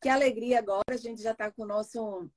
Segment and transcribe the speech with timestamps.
[0.00, 2.28] Que alegria agora, a gente já está com o nosso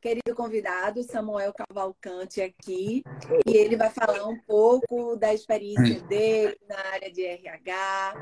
[0.00, 3.02] querido convidado, Samuel Cavalcante, aqui,
[3.46, 8.14] e ele vai falar um pouco da experiência dele na área de RH.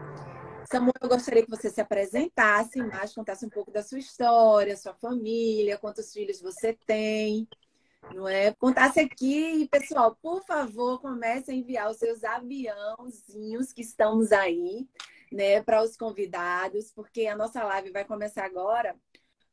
[0.71, 4.95] Samuel, eu gostaria que você se apresentasse mais, contasse um pouco da sua história, sua
[4.95, 7.47] família, quantos filhos você tem,
[8.15, 8.53] não é?
[8.55, 14.87] Contasse aqui, pessoal, por favor, comece a enviar os seus aviãozinhos que estamos aí,
[15.35, 18.97] né, para os convidados, porque a nossa live vai começar agora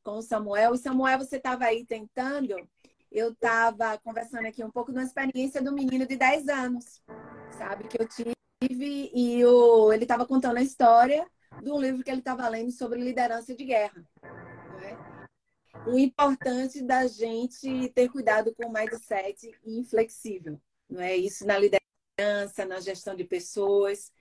[0.03, 0.75] com o Samuel.
[0.75, 2.55] E Samuel, você estava aí tentando,
[3.11, 7.01] eu estava conversando aqui um pouco da experiência do menino de 10 anos,
[7.57, 7.87] sabe?
[7.87, 11.27] Que eu tive, e o, ele estava contando a história
[11.63, 14.05] de um livro que ele estava lendo sobre liderança de guerra.
[14.79, 14.97] Né?
[15.87, 21.17] O importante da gente ter cuidado com o mindset inflexível, não é?
[21.17, 24.11] Isso na liderança, na gestão de pessoas.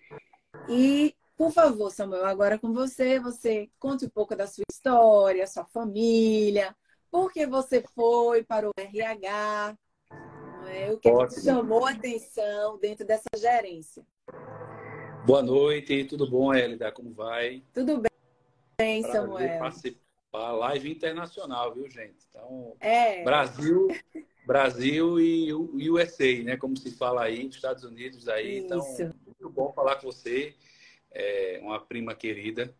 [0.67, 5.65] E por favor, Samuel, agora com você, você conte um pouco da sua história, sua
[5.65, 6.77] família,
[7.11, 9.75] por que você foi para o RH,
[10.69, 10.93] é?
[10.93, 14.05] o que, que te chamou a atenção dentro dessa gerência.
[15.25, 16.93] Boa noite, tudo bom, Elida?
[16.93, 17.65] Como vai?
[17.73, 18.03] Tudo
[18.77, 19.59] bem, Prazer Samuel.
[19.61, 22.19] Participar live internacional, viu, gente?
[22.29, 23.25] Então, é.
[23.25, 23.89] Brasil,
[24.47, 26.59] Brasil e USA, né?
[26.59, 28.59] Como se fala aí, Estados Unidos aí.
[28.59, 29.05] Então, Isso.
[29.05, 30.55] Então, muito bom falar com você
[31.13, 32.75] é uma prima querida.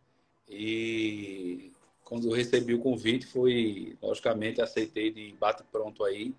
[0.47, 1.71] E
[2.03, 6.33] quando eu recebi o convite, foi, logicamente, aceitei de bate pronto aí.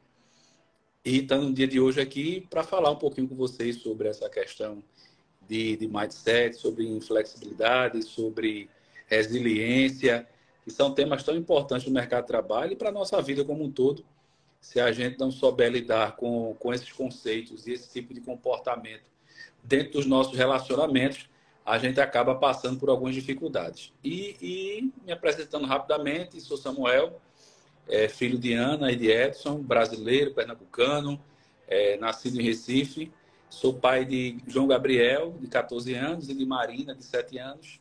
[1.05, 4.29] E estando no dia de hoje aqui para falar um pouquinho com vocês sobre essa
[4.29, 4.83] questão
[5.48, 8.70] de, de mindset, sobre inflexibilidade, sobre
[9.07, 10.29] resiliência,
[10.65, 13.65] que são temas tão importantes no mercado de trabalho e para a nossa vida como
[13.65, 14.05] um todo.
[14.61, 19.03] Se a gente não souber lidar com, com esses conceitos e esse tipo de comportamento
[19.63, 21.29] dentro dos nossos relacionamentos,
[21.64, 23.92] a gente acaba passando por algumas dificuldades.
[24.02, 27.20] E, e me apresentando rapidamente, sou Samuel,
[27.89, 31.20] é, filho de Ana e de Edson, brasileiro, pernambucano,
[31.68, 33.12] é, nascido em Recife.
[33.48, 37.80] Sou pai de João Gabriel, de 14 anos, e de Marina, de 7 anos.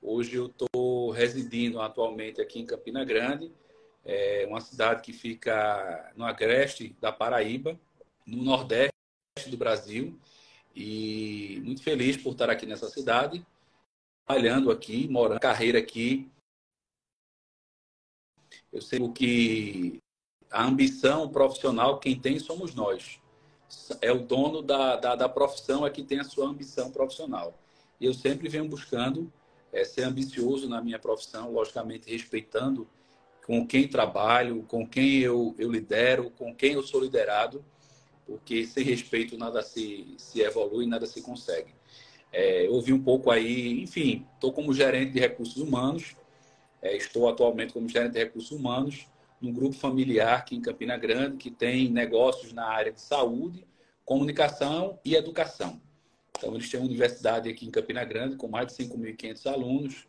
[0.00, 3.50] Hoje eu estou residindo atualmente aqui em Campina Grande,
[4.04, 7.78] é uma cidade que fica no agreste da Paraíba,
[8.26, 8.92] no nordeste
[9.48, 10.18] do Brasil.
[10.80, 13.44] E muito feliz por estar aqui nessa cidade,
[14.24, 16.30] trabalhando aqui, morando, carreira aqui.
[18.72, 19.98] Eu sei que
[20.48, 23.20] a ambição profissional, quem tem somos nós.
[24.00, 27.58] É o dono da, da, da profissão é que tem a sua ambição profissional.
[28.00, 29.32] E eu sempre venho buscando
[29.72, 32.86] é, ser ambicioso na minha profissão, logicamente respeitando
[33.44, 37.64] com quem trabalho, com quem eu, eu lidero, com quem eu sou liderado
[38.28, 41.74] porque sem respeito nada se, se evolui, nada se consegue.
[42.30, 46.14] É, ouvi um pouco aí, enfim, estou como gerente de recursos humanos,
[46.82, 49.06] é, estou atualmente como gerente de recursos humanos
[49.40, 53.66] num grupo familiar aqui em Campina Grande que tem negócios na área de saúde,
[54.04, 55.80] comunicação e educação.
[56.36, 60.06] Então, eles têm uma universidade aqui em Campina Grande com mais de 5.500 alunos.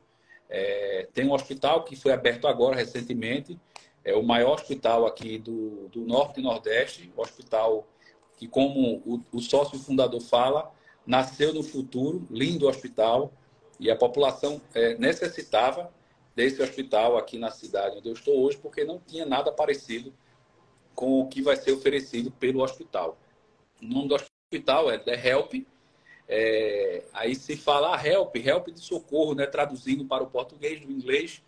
[0.50, 3.58] É, tem um hospital que foi aberto agora, recentemente,
[4.04, 7.88] é o maior hospital aqui do, do Norte e Nordeste, o hospital
[8.40, 10.72] que, como o, o sócio fundador fala,
[11.06, 13.34] nasceu no futuro, lindo hospital,
[13.78, 15.94] e a população é, necessitava
[16.34, 20.14] desse hospital aqui na cidade onde eu estou hoje, porque não tinha nada parecido
[20.96, 23.18] com o que vai ser oferecido pelo hospital.
[23.82, 25.54] O nome do hospital é The Help.
[26.28, 30.92] É, aí se fala ah, help, help de socorro, né, traduzindo para o português, do
[30.92, 31.42] inglês,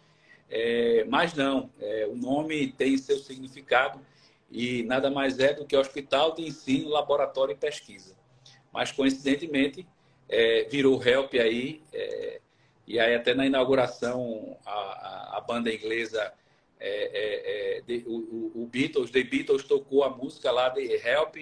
[0.50, 4.02] é, mas não, é, o nome tem seu significado
[4.52, 8.16] e nada mais é do que Hospital de Ensino, Laboratório e Pesquisa.
[8.72, 9.88] Mas, coincidentemente,
[10.28, 12.42] é, virou HELP aí, é,
[12.86, 16.34] e aí até na inauguração a, a, a banda inglesa,
[16.80, 21.36] é, é, é de, o, o, Beatles, The Beatles tocou a música lá de Help,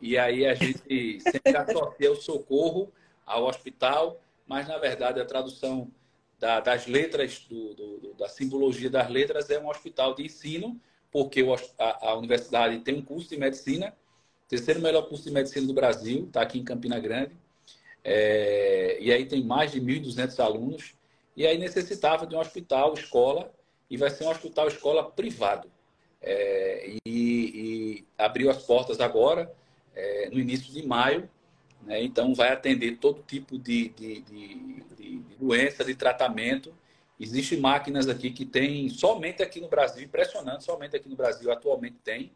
[0.00, 2.92] e aí a gente sempre associa o socorro
[3.24, 5.90] ao hospital, mas na verdade a tradução
[6.38, 10.80] da, das letras, do, do, da simbologia das letras é um hospital de ensino,
[11.12, 11.44] porque
[11.78, 13.94] a, universidade tem um curso de medicina,
[14.48, 17.36] terceiro melhor curso de medicina do Brasil, está aqui em Campina Grande.
[18.02, 20.94] É, e aí tem mais de 1.200 alunos.
[21.36, 23.52] E aí necessitava de um hospital, escola,
[23.88, 25.70] e vai ser um hospital, escola privado.
[26.22, 29.52] É, e, e, abriu as portas agora,
[29.94, 31.28] é, no início de maio.
[31.82, 32.02] Né?
[32.02, 36.72] Então, vai atender todo tipo de, de, de, de doença, de tratamento
[37.20, 41.98] Existem máquinas aqui que tem, somente aqui no Brasil, impressionante, somente aqui no Brasil atualmente
[42.02, 42.32] tem.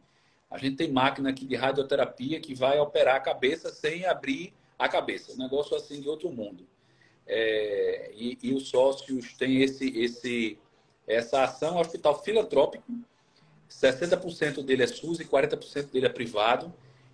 [0.51, 4.87] A gente tem máquina aqui de radioterapia que vai operar a cabeça sem abrir a
[4.87, 5.33] cabeça.
[5.33, 6.67] Um negócio assim de outro mundo.
[7.27, 10.59] É, e, e, os sócios têm esse, esse,
[11.07, 12.85] Essa ação hospital filantrópico,
[13.71, 16.71] 60% dele é SUS e 40% dele é privado.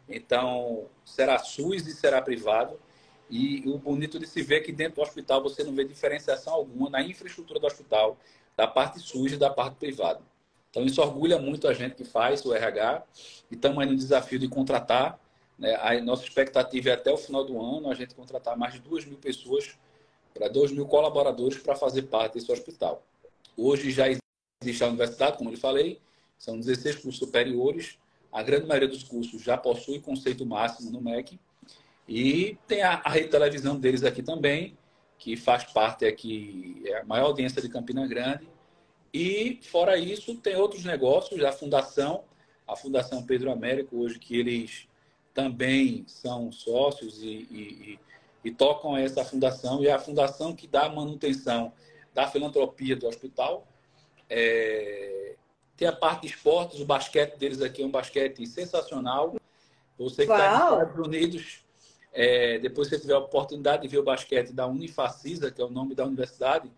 [0.08, 2.80] Então, será SUS e será privado.
[3.30, 6.52] E o bonito de se ver é que dentro do hospital você não vê diferenciação
[6.52, 8.18] alguma na infraestrutura do hospital,
[8.56, 10.20] da parte SUS e da parte privada.
[10.70, 13.02] Então, isso orgulha muito a gente que faz o RH
[13.50, 15.18] e estamos aí no desafio de contratar.
[15.58, 15.74] Né?
[15.76, 19.04] A nossa expectativa é até o final do ano a gente contratar mais de 2
[19.04, 19.76] mil pessoas,
[20.32, 23.02] para 2 mil colaboradores para fazer parte desse hospital.
[23.56, 26.00] Hoje já existe a universidade, como eu falei,
[26.38, 27.98] são 16 cursos superiores.
[28.32, 31.38] A grande maioria dos cursos já possui conceito máximo no MEC.
[32.10, 34.76] E tem a, a rede de televisão deles aqui também,
[35.16, 38.48] que faz parte aqui, é a maior audiência de Campina Grande.
[39.14, 42.24] E, fora isso, tem outros negócios, a Fundação,
[42.66, 44.88] a Fundação Pedro Américo, hoje que eles
[45.32, 47.98] também são sócios e, e,
[48.44, 51.72] e, tocam essa fundação, e é a fundação que dá manutenção
[52.12, 53.68] da filantropia do hospital.
[54.28, 55.36] É...
[55.76, 59.36] Tem a parte de esportes, o basquete deles aqui é um basquete sensacional.
[59.96, 61.69] Você que está nos Estados Unidos,
[62.12, 62.58] é...
[62.58, 65.94] depois você tiver a oportunidade de ver o basquete da Unifacisa, que é o nome
[65.94, 66.70] da universidade,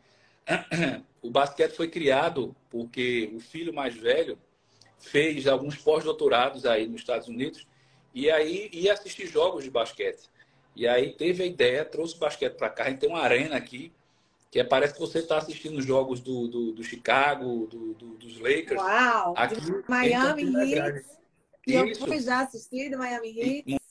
[1.22, 4.38] o basquete foi criado porque o filho mais velho
[4.98, 7.66] fez alguns pós-doutorados aí nos Estados Unidos
[8.14, 10.30] e aí ia assistir jogos de basquete.
[10.74, 12.84] E aí teve a ideia, trouxe o basquete para cá.
[12.84, 13.92] A gente tem uma arena aqui
[14.50, 18.38] que é, parece que você está assistindo jogos do, do, do Chicago, do, do, dos
[18.38, 18.80] Lakers.
[18.80, 19.34] Uau!
[19.34, 19.56] Aqui,
[19.88, 21.06] Miami Heat.
[21.66, 23.81] E eu fui já assistir do Miami Heat.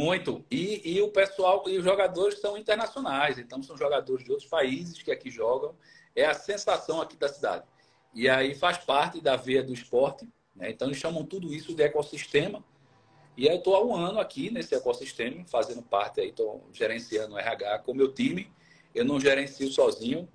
[0.00, 0.44] Muito.
[0.48, 5.02] E, e o pessoal, e os jogadores são internacionais, então são jogadores de outros países
[5.02, 5.74] que aqui jogam.
[6.14, 7.64] É a sensação aqui da cidade.
[8.14, 10.24] E aí faz parte da veia do esporte.
[10.54, 10.70] Né?
[10.70, 12.62] Então eles chamam tudo isso de ecossistema.
[13.36, 17.34] E aí eu estou há um ano aqui nesse ecossistema, fazendo parte aí, estou gerenciando
[17.34, 18.52] o RH com o meu time.
[18.94, 20.28] Eu não gerencio sozinho.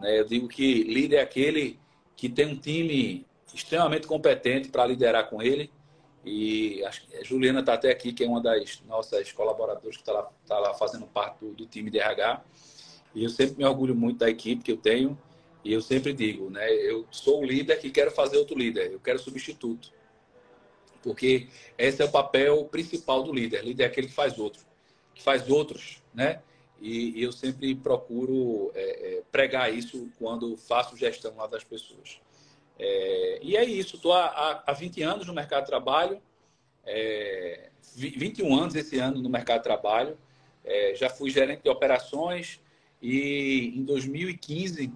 [0.00, 0.20] Né?
[0.20, 1.80] Eu digo que líder é aquele
[2.16, 5.72] que tem um time extremamente competente para liderar com ele
[6.28, 6.90] e a
[7.24, 10.74] Juliana está até aqui, que é uma das nossas colaboradoras que está lá, tá lá
[10.74, 12.42] fazendo parte do, do, time de RH.
[13.14, 15.18] E eu sempre me orgulho muito da equipe que eu tenho.
[15.64, 16.70] E eu sempre digo, né?
[16.70, 18.92] Eu sou o líder que quero fazer outro líder.
[18.92, 19.92] Eu quero substituto.
[21.02, 23.64] Porque esse é o papel principal do líder.
[23.64, 24.62] Líder é aquele que faz outro.
[25.14, 26.42] Que faz outros, né?
[26.80, 32.20] E, e eu sempre procuro é, é, pregar isso quando faço gestão lá das pessoas.
[32.78, 36.22] É, e é isso, estou há, há 20 anos no mercado de trabalho,
[36.86, 40.16] é, 21 anos esse ano no mercado de trabalho,
[40.64, 42.60] é, já fui gerente de operações
[43.02, 44.92] e em 2015,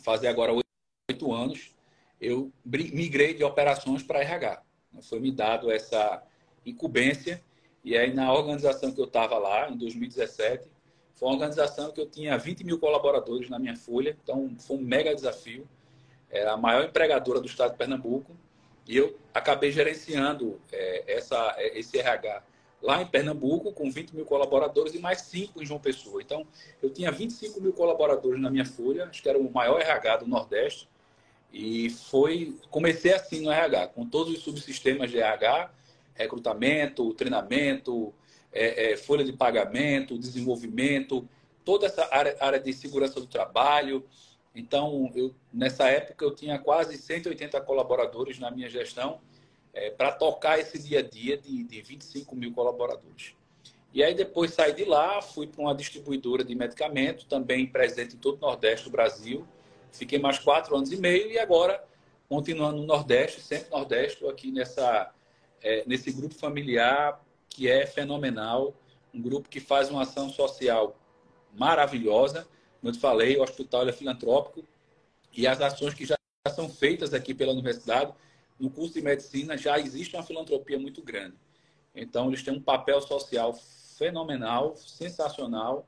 [0.00, 1.74] fazer agora oito anos,
[2.20, 4.62] eu migrei de operações para RH.
[5.02, 6.22] Foi me dado essa
[6.66, 7.42] incumbência
[7.84, 10.68] e aí na organização que eu estava lá, em 2017,
[11.14, 14.82] foi uma organização que eu tinha 20 mil colaboradores na minha folha, então foi um
[14.82, 15.66] mega desafio
[16.30, 18.36] é a maior empregadora do estado de Pernambuco,
[18.86, 22.42] e eu acabei gerenciando é, essa, é, esse RH
[22.82, 26.22] lá em Pernambuco, com 20 mil colaboradores e mais 5 em João Pessoa.
[26.22, 26.46] Então,
[26.82, 30.26] eu tinha 25 mil colaboradores na minha folha, acho que era o maior RH do
[30.26, 30.88] Nordeste,
[31.52, 35.70] e foi comecei assim no RH, com todos os subsistemas de RH,
[36.14, 38.14] recrutamento, treinamento,
[38.52, 41.28] é, é, folha de pagamento, desenvolvimento,
[41.64, 44.04] toda essa área, área de segurança do trabalho,
[44.54, 49.20] então, eu, nessa época, eu tinha quase 180 colaboradores na minha gestão
[49.72, 53.34] é, para tocar esse dia a dia de, de 25 mil colaboradores.
[53.92, 58.18] E aí, depois saí de lá, fui para uma distribuidora de medicamento, também presente em
[58.18, 59.46] todo o Nordeste do Brasil.
[59.92, 61.82] Fiquei mais quatro anos e meio e agora,
[62.28, 65.12] continuando no Nordeste, sempre Nordeste, aqui nessa,
[65.62, 68.72] é, nesse grupo familiar que é fenomenal,
[69.12, 70.96] um grupo que faz uma ação social
[71.52, 72.46] maravilhosa
[72.80, 74.64] como eu te falei, o hospital é filantrópico
[75.36, 76.16] e as ações que já
[76.48, 78.12] são feitas aqui pela universidade,
[78.58, 81.34] no curso de medicina já existe uma filantropia muito grande.
[81.94, 83.54] Então, eles têm um papel social
[83.98, 85.86] fenomenal, sensacional,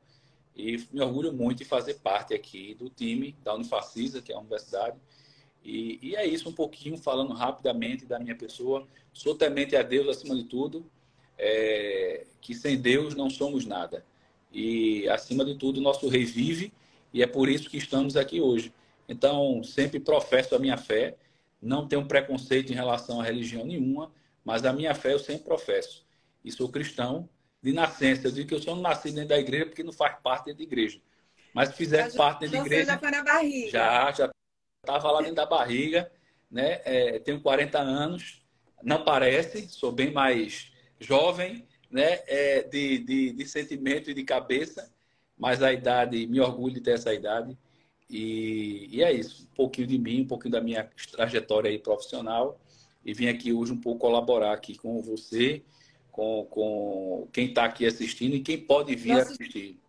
[0.55, 4.39] e me orgulho muito de fazer parte aqui do time da Unifacisa, que é a
[4.39, 4.99] universidade.
[5.65, 8.87] E, e, é isso, um pouquinho, falando rapidamente da minha pessoa.
[9.13, 10.85] Sou temente a Deus acima de tudo,
[11.39, 14.05] é, que sem Deus não somos nada.
[14.53, 16.73] E, acima de tudo, nosso rei vive
[17.13, 18.73] e é por isso que estamos aqui hoje.
[19.09, 21.17] Então, sempre professo a minha fé,
[21.61, 24.13] não tenho preconceito em relação a religião nenhuma,
[24.45, 26.07] mas a minha fé eu sempre professo.
[26.45, 27.29] E sou cristão
[27.63, 28.27] de nascença.
[28.27, 30.63] Eu digo que eu só não nasci dentro da igreja porque não faz parte da
[30.63, 31.01] igreja.
[31.55, 32.87] Mas se fizer já, parte dentro da igreja.
[32.87, 33.71] já foi na barriga.
[33.71, 34.31] Já, já
[34.83, 36.11] estava lá dentro da barriga.
[36.51, 36.81] Né?
[36.85, 38.43] É, tenho 40 anos,
[38.83, 42.21] não parece, sou bem mais jovem, né?
[42.27, 44.93] É, de, de, de sentimento e de cabeça
[45.39, 47.57] mas a idade, me orgulho de ter essa idade.
[48.09, 52.61] E, e, é isso, um pouquinho de mim, um pouquinho da minha trajetória aí profissional.
[53.05, 55.63] E vim aqui hoje um pouco colaborar aqui com você,
[56.11, 59.81] com, com quem está aqui assistindo e quem pode vir Nossa, assistir.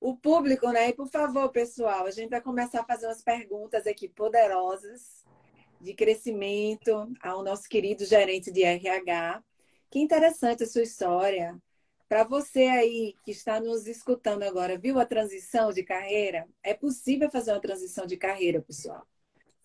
[0.00, 0.90] O público, né?
[0.90, 5.24] E por favor, pessoal, a gente vai começar a fazer umas perguntas aqui poderosas
[5.80, 9.42] de crescimento ao nosso querido gerente de RH.
[9.90, 11.56] Que interessante a sua história.
[12.14, 16.46] Para você aí que está nos escutando agora, viu a transição de carreira?
[16.62, 19.04] É possível fazer uma transição de carreira, pessoal.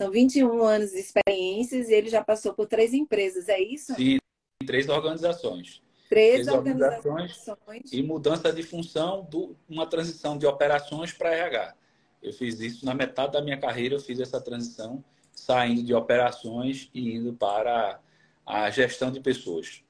[0.01, 3.93] São 21 anos de experiências e ele já passou por três empresas, é isso?
[3.93, 4.17] Sim,
[4.65, 5.83] três organizações.
[6.09, 7.05] Três, três organizações.
[7.05, 7.93] organizações.
[7.93, 11.75] E mudança de função, do, uma transição de operações para RH.
[12.19, 16.89] Eu fiz isso na metade da minha carreira, eu fiz essa transição, saindo de operações
[16.95, 17.99] e indo para
[18.43, 19.83] a gestão de pessoas.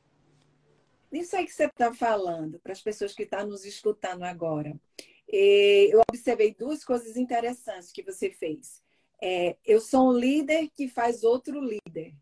[1.11, 4.79] Isso aí que você está falando, para as pessoas que estão nos escutando agora.
[5.27, 8.81] Eu observei duas coisas interessantes que você fez.
[9.21, 12.15] É, eu sou um líder que faz outro líder.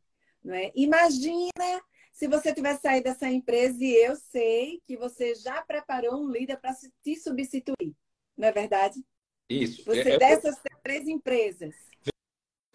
[0.44, 0.72] Não é?
[0.75, 6.32] Imagina se você tivesse saído dessa empresa e eu sei que você já preparou um
[6.32, 7.94] líder para te substituir.
[8.36, 9.03] Não é verdade?
[9.50, 9.84] Isso.
[9.86, 11.75] Você é, é dessas três empresas.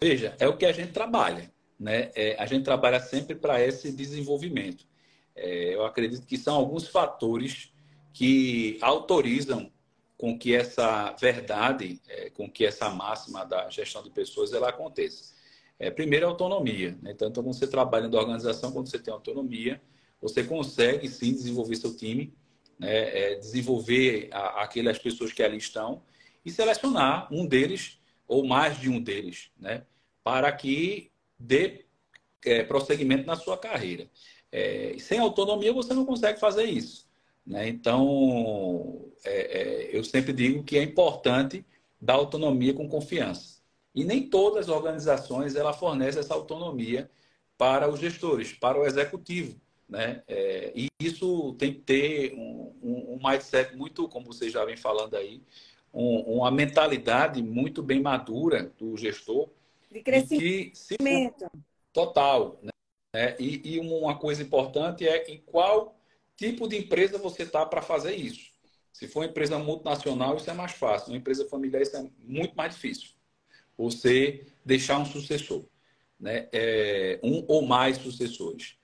[0.01, 1.51] Veja, é o que a gente trabalha.
[1.79, 2.11] Né?
[2.15, 4.87] É, a gente trabalha sempre para esse desenvolvimento.
[5.35, 7.73] É, eu acredito que são alguns fatores
[8.13, 9.71] que autorizam
[10.17, 15.33] com que essa verdade, é, com que essa máxima da gestão de pessoas ela aconteça.
[15.79, 16.97] É, primeiro, autonomia.
[17.01, 17.13] Né?
[17.13, 19.81] Tanto quando você trabalha na organização, quando você tem autonomia,
[20.21, 22.33] você consegue sim desenvolver seu time,
[22.79, 23.33] né?
[23.33, 26.01] é, desenvolver a, aquelas pessoas que ali estão
[26.45, 29.83] e selecionar um deles ou mais de um deles, né?
[30.23, 31.85] para que dê
[32.45, 34.09] é, prosseguimento na sua carreira.
[34.53, 37.07] É, sem autonomia você não consegue fazer isso.
[37.43, 37.67] Né?
[37.67, 41.65] Então, é, é, eu sempre digo que é importante
[41.99, 43.63] dar autonomia com confiança.
[43.95, 47.09] E nem todas as organizações ela fornece essa autonomia
[47.57, 49.59] para os gestores, para o executivo.
[49.89, 50.21] Né?
[50.27, 54.77] É, e isso tem que ter um, um, um, mindset muito, como você já vem
[54.77, 55.41] falando aí,
[55.91, 59.49] um, uma mentalidade muito bem madura do gestor.
[59.91, 61.49] De crescimento.
[61.51, 61.59] Que,
[61.91, 62.59] total.
[62.61, 62.72] Né?
[63.13, 63.35] Né?
[63.39, 65.95] E, e uma coisa importante é em qual
[66.35, 68.51] tipo de empresa você está para fazer isso.
[68.91, 71.09] Se for uma empresa multinacional, isso é mais fácil.
[71.09, 73.09] Uma empresa familiar, isso é muito mais difícil.
[73.77, 75.65] Você deixar um sucessor,
[76.19, 76.47] né?
[76.51, 78.75] É, um ou mais sucessores.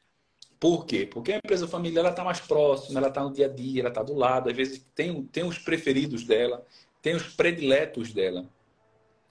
[0.60, 1.06] Por quê?
[1.06, 4.04] Porque a empresa familiar está mais próxima, ela está no dia a dia, ela está
[4.04, 4.50] do lado.
[4.50, 6.66] Às vezes tem, tem os preferidos dela,
[7.02, 8.46] tem os prediletos dela.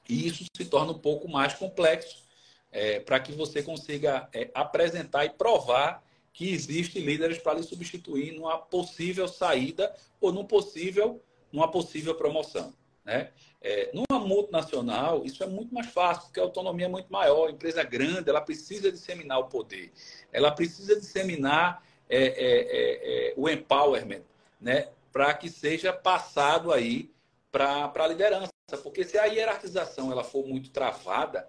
[0.08, 2.27] E isso se torna um pouco mais complexo
[2.70, 8.32] é, para que você consiga é, apresentar e provar que existem líderes para lhe substituir
[8.32, 11.22] numa possível saída ou num possível,
[11.52, 12.72] numa possível promoção.
[13.04, 13.30] Né?
[13.60, 17.48] É, numa multinacional, isso é muito mais fácil, porque a autonomia é muito maior.
[17.48, 19.90] A empresa grande, ela precisa disseminar o poder.
[20.32, 24.22] Ela precisa disseminar é, é, é, é o empowerment,
[24.60, 24.88] né?
[25.12, 27.10] para que seja passado aí
[27.50, 28.52] para a liderança.
[28.82, 31.48] Porque se a hierarquização ela for muito travada,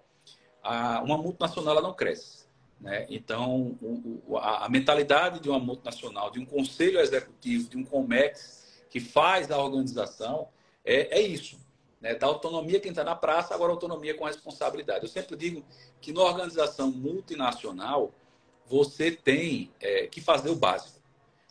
[0.62, 2.40] a, uma multinacional não cresce.
[2.80, 3.06] Né?
[3.10, 7.84] Então, o, o, a, a, mentalidade de uma multinacional, de um conselho executivo, de um
[7.84, 10.48] COMEX que faz a organização,
[10.84, 11.58] é, é isso.
[12.00, 12.14] Né?
[12.14, 15.04] Da autonomia quem está na praça, agora autonomia com responsabilidade.
[15.04, 15.64] Eu sempre digo
[16.00, 18.12] que na organização multinacional,
[18.66, 21.00] você tem é, que fazer o básico.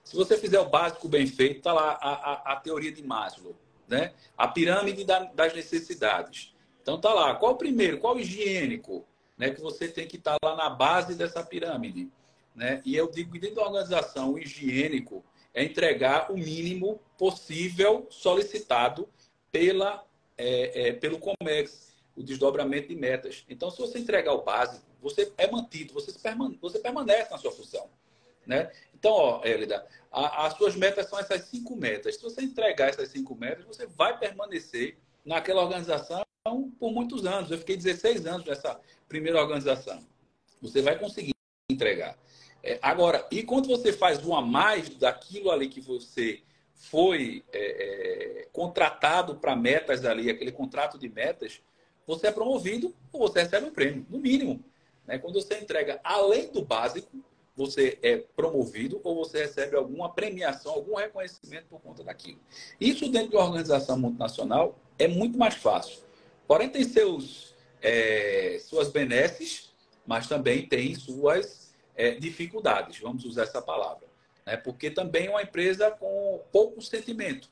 [0.03, 3.53] Se você fizer o básico bem feito, está lá a, a, a, teoria de Maslow,
[3.87, 4.13] né?
[4.35, 6.55] a pirâmide da, das necessidades.
[6.81, 9.05] Então tá lá, qual o primeiro, qual o higiênico,
[9.37, 12.09] né, que você tem que estar tá lá na base dessa pirâmide,
[12.55, 12.81] né?
[12.85, 19.07] E eu digo que dentro da organização, o higiênico é entregar o mínimo possível solicitado
[19.51, 20.03] pela
[20.37, 23.45] é, é, pelo Comex, o desdobramento de metas.
[23.49, 27.51] Então, se você entregar o básico, você é mantido, você, permane você permanece na sua
[27.51, 27.89] função.
[28.45, 28.71] Né?
[28.93, 32.15] Então, ó, Hélida, a, as suas metas são essas cinco metas.
[32.15, 37.51] Se você entregar essas cinco metas, você vai permanecer naquela organização por muitos anos.
[37.51, 39.99] Eu fiquei 16 anos nessa primeira organização.
[40.61, 41.33] Você vai conseguir
[41.69, 42.17] entregar.
[42.63, 46.41] É, agora, e quando você faz um a mais daquilo ali que você
[46.73, 51.61] foi é, é, contratado para metas ali, aquele contrato de metas,
[52.05, 54.63] você é promovido ou você recebe um prêmio, no mínimo.
[55.05, 55.17] Né?
[55.17, 57.09] Quando você entrega além do básico,
[57.55, 62.39] você é promovido ou você recebe alguma premiação, algum reconhecimento por conta daquilo.
[62.79, 66.08] Isso dentro de uma organização multinacional é muito mais fácil.
[66.49, 69.71] Porém, tem seus, é, suas benesses,
[70.03, 74.07] mas também tem suas é, dificuldades, vamos usar essa palavra.
[74.43, 74.57] Né?
[74.57, 77.47] Porque também é uma empresa com pouco sentimento.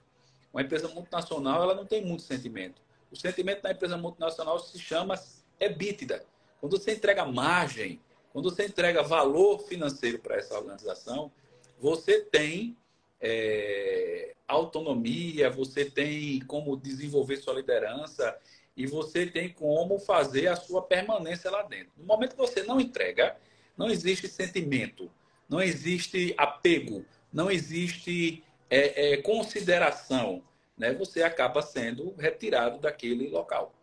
[0.51, 2.81] Uma empresa multinacional ela não tem muito sentimento.
[3.11, 5.13] O sentimento da empresa multinacional se chama
[5.59, 6.25] EBITDA.
[6.59, 8.01] Quando você entrega margem,
[8.33, 11.31] quando você entrega valor financeiro para essa organização,
[11.79, 12.75] você tem
[13.21, 18.35] é, autonomia, você tem como desenvolver sua liderança
[18.77, 21.91] e você tem como fazer a sua permanência lá dentro.
[21.97, 23.35] No momento que você não entrega,
[23.75, 25.11] não existe sentimento,
[25.49, 27.03] não existe apego,
[27.33, 30.43] não existe é, é, consideração,
[30.77, 30.93] né?
[30.93, 33.73] Você acaba sendo retirado daquele local,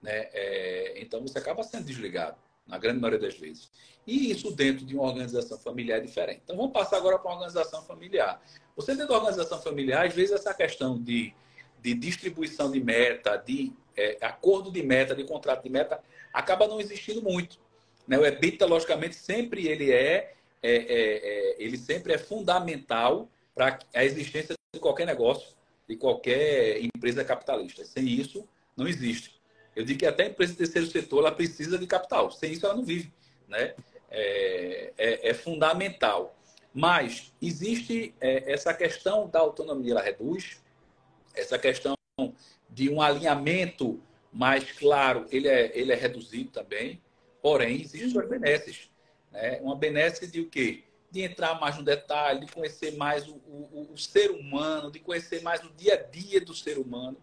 [0.00, 0.28] né?
[0.32, 3.70] É, então você acaba sendo desligado na grande maioria das vezes.
[4.06, 6.40] E isso dentro de uma organização familiar é diferente.
[6.44, 8.40] Então vamos passar agora para uma organização familiar.
[8.74, 11.34] Você dentro da organização familiar, às vezes essa questão de,
[11.82, 16.00] de distribuição de meta, de é, acordo de meta, de contrato de meta,
[16.32, 17.58] acaba não existindo muito.
[18.06, 18.18] Né?
[18.18, 20.32] O EBITDA, logicamente, sempre ele é,
[20.62, 25.56] é, é, é ele sempre é fundamental para a existência de qualquer negócio,
[25.88, 27.84] de qualquer empresa capitalista.
[27.84, 29.38] Sem isso, não existe.
[29.74, 32.30] Eu digo que até a empresa do terceiro setor ela precisa de capital.
[32.30, 33.12] Sem isso, ela não vive.
[33.48, 33.74] Né?
[34.10, 36.36] É, é, é fundamental.
[36.74, 40.60] Mas existe é, essa questão da autonomia, ela reduz,
[41.34, 41.94] essa questão
[42.68, 44.00] de um alinhamento
[44.32, 47.00] mais claro, ele é, ele é reduzido também,
[47.40, 48.90] porém, existem suas benesses.
[49.32, 49.58] Né?
[49.62, 50.84] Uma benesse de o quê?
[51.10, 55.42] De entrar mais no detalhe, de conhecer mais o, o, o ser humano, de conhecer
[55.42, 57.16] mais o dia a dia do ser humano.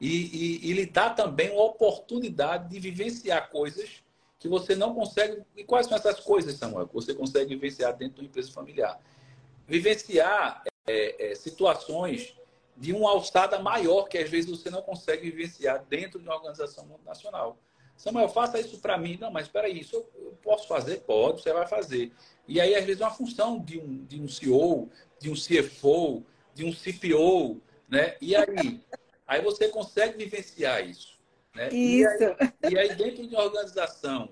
[0.00, 4.02] E, e, e lhe dá também uma oportunidade de vivenciar coisas
[4.38, 5.42] que você não consegue.
[5.56, 9.00] E quais são essas coisas, Samuel, que você consegue vivenciar dentro de uma empresa familiar?
[9.68, 12.34] Vivenciar é, é, situações
[12.76, 16.86] de uma alçada maior que às vezes você não consegue vivenciar dentro de uma organização
[16.86, 17.58] multinacional.
[17.96, 19.16] Samuel, faça isso para mim.
[19.20, 21.02] Não, mas espera aí, isso eu posso fazer?
[21.02, 22.12] Pode, você vai fazer.
[22.48, 26.24] E aí, às vezes, é uma função de um, de um CEO, de um CFO,
[26.54, 28.16] de um CPO, né?
[28.20, 28.80] E aí?
[29.26, 31.20] Aí você consegue vivenciar isso.
[31.54, 31.68] Né?
[31.68, 32.24] Isso.
[32.62, 34.30] E aí, e aí, dentro de uma organização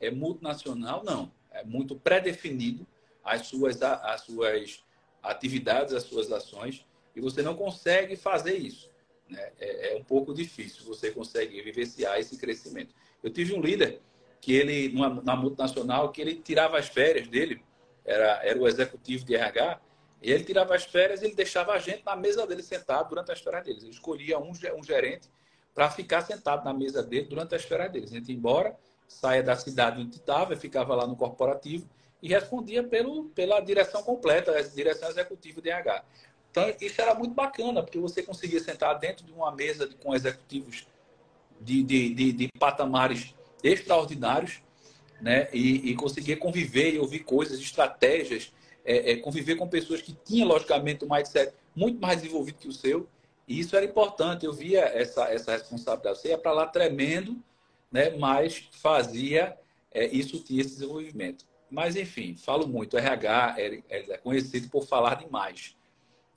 [0.00, 1.30] é, multinacional, não.
[1.50, 2.86] É muito pré-definido
[3.22, 4.82] as suas, as suas
[5.22, 8.90] atividades, as suas ações e você não consegue fazer isso.
[9.28, 9.50] Né?
[9.58, 12.94] É, é, um pouco difícil você consegue vivenciar esse crescimento.
[13.22, 14.00] Eu tive um líder
[14.40, 17.62] que ele, numa, na multinacional, que ele tirava as férias dele,
[18.04, 19.80] era, era o executivo de RH,
[20.20, 23.32] e ele tirava as férias e ele deixava a gente na mesa dele sentado durante
[23.32, 23.82] as férias deles.
[23.82, 25.28] Ele escolhia um, um gerente
[25.74, 28.12] para ficar sentado na mesa dele durante as férias deles.
[28.12, 28.76] A gente ia embora,
[29.08, 31.88] saia da cidade onde estava, ficava lá no corporativo
[32.22, 36.04] e respondia pelo, pela direção completa, a direção executiva de RH.
[36.52, 40.86] Então, isso era muito bacana, porque você conseguia sentar dentro de uma mesa com executivos
[41.58, 43.34] de, de, de, de patamares
[43.64, 44.60] extraordinários,
[45.18, 45.48] né?
[45.50, 48.52] E, e conseguir conviver e ouvir coisas, estratégias,
[48.84, 52.72] é, é, conviver com pessoas que tinham, logicamente, um mindset muito mais desenvolvido que o
[52.72, 53.08] seu.
[53.48, 54.44] E isso era importante.
[54.44, 56.18] Eu via essa, essa responsabilidade.
[56.18, 57.42] Você ia para lá tremendo,
[57.90, 58.10] né?
[58.10, 59.56] mas fazia,
[59.90, 61.46] é, isso tinha esse desenvolvimento.
[61.70, 62.94] Mas, enfim, falo muito.
[62.94, 65.74] O RH é, é conhecido por falar demais.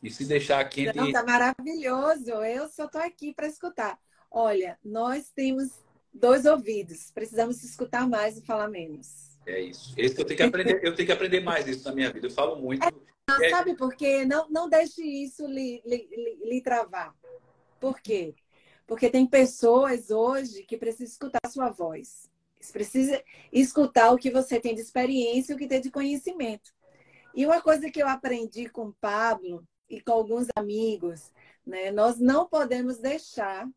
[0.01, 0.91] E se deixar aqui.
[0.93, 2.31] Não, tá maravilhoso.
[2.43, 3.97] Eu só tô aqui para escutar.
[4.29, 5.71] Olha, nós temos
[6.13, 7.12] dois ouvidos.
[7.12, 9.38] Precisamos escutar mais e falar menos.
[9.45, 9.93] É isso.
[9.97, 10.79] Esse que eu tenho que aprender.
[10.84, 12.27] eu tenho que aprender mais isso na minha vida.
[12.27, 12.84] Eu falo muito.
[12.84, 12.91] É,
[13.27, 13.49] não, é...
[13.49, 14.25] Sabe por quê?
[14.25, 17.13] Não, não deixe isso lhe, lhe, lhe, lhe travar.
[17.79, 18.36] Por quê?
[18.88, 22.29] Porque tem pessoas hoje que precisam escutar a sua voz.
[22.71, 26.71] Precisa escutar o que você tem de experiência e o que tem de conhecimento.
[27.36, 31.32] E uma coisa que eu aprendi com o Pablo e com alguns amigos,
[31.65, 31.91] né?
[31.91, 33.69] Nós não podemos deixar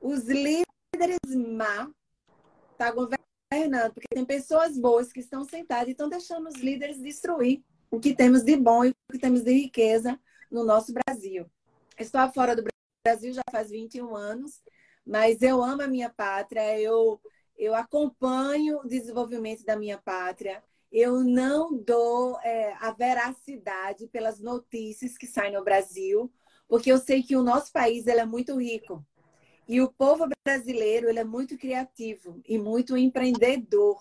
[0.00, 0.66] os líderes
[1.34, 1.90] má
[2.76, 7.62] tá governando, porque tem pessoas boas que estão sentadas e estão deixando os líderes destruir
[7.90, 10.18] o que temos de bom e o que temos de riqueza
[10.50, 11.50] no nosso Brasil.
[11.98, 12.62] Estou fora do
[13.04, 14.62] Brasil já faz 21 anos,
[15.04, 17.20] mas eu amo a minha pátria, eu,
[17.56, 25.18] eu acompanho o desenvolvimento da minha pátria, eu não dou é, a veracidade pelas notícias
[25.18, 26.32] que saem no Brasil,
[26.66, 29.04] porque eu sei que o nosso país ele é muito rico.
[29.68, 34.00] E o povo brasileiro ele é muito criativo e muito empreendedor.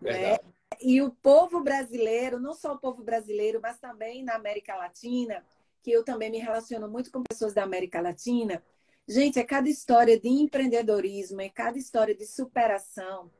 [0.00, 0.38] Né?
[0.80, 5.44] E o povo brasileiro, não só o povo brasileiro, mas também na América Latina,
[5.82, 8.62] que eu também me relaciono muito com pessoas da América Latina.
[9.06, 13.30] Gente, é cada história de empreendedorismo, é cada história de superação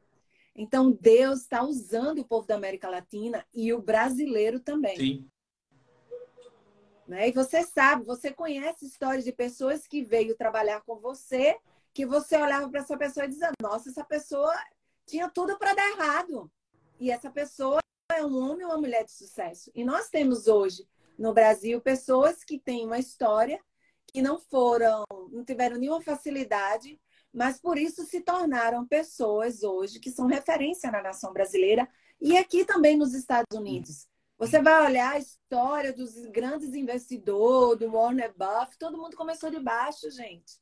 [0.54, 4.96] então, Deus está usando o povo da América Latina e o brasileiro também.
[4.96, 5.30] Sim.
[7.08, 7.28] Né?
[7.28, 11.58] E você sabe, você conhece histórias de pessoas que veio trabalhar com você,
[11.92, 14.54] que você olhava para essa pessoa e dizia: Nossa, essa pessoa
[15.06, 16.50] tinha tudo para dar errado.
[17.00, 17.80] E essa pessoa
[18.12, 19.70] é um homem ou uma mulher de sucesso.
[19.74, 20.86] E nós temos hoje
[21.18, 23.60] no Brasil pessoas que têm uma história
[24.06, 27.00] que não foram, não tiveram nenhuma facilidade,
[27.32, 31.88] mas por isso se tornaram pessoas hoje que são referência na nação brasileira
[32.20, 34.06] e aqui também nos Estados Unidos.
[34.38, 39.60] Você vai olhar a história dos grandes investidores, do Warner Buffett, todo mundo começou de
[39.60, 40.60] baixo, gente.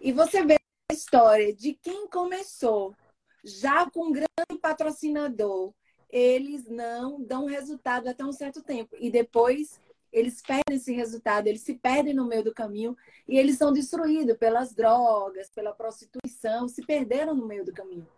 [0.00, 0.56] E você vê
[0.90, 2.94] a história de quem começou
[3.42, 5.72] já com um grande patrocinador,
[6.10, 8.96] eles não dão resultado até um certo tempo.
[8.98, 9.80] E depois
[10.16, 12.96] eles perdem esse resultado, eles se perdem no meio do caminho
[13.28, 18.08] e eles são destruídos pelas drogas, pela prostituição, se perderam no meio do caminho.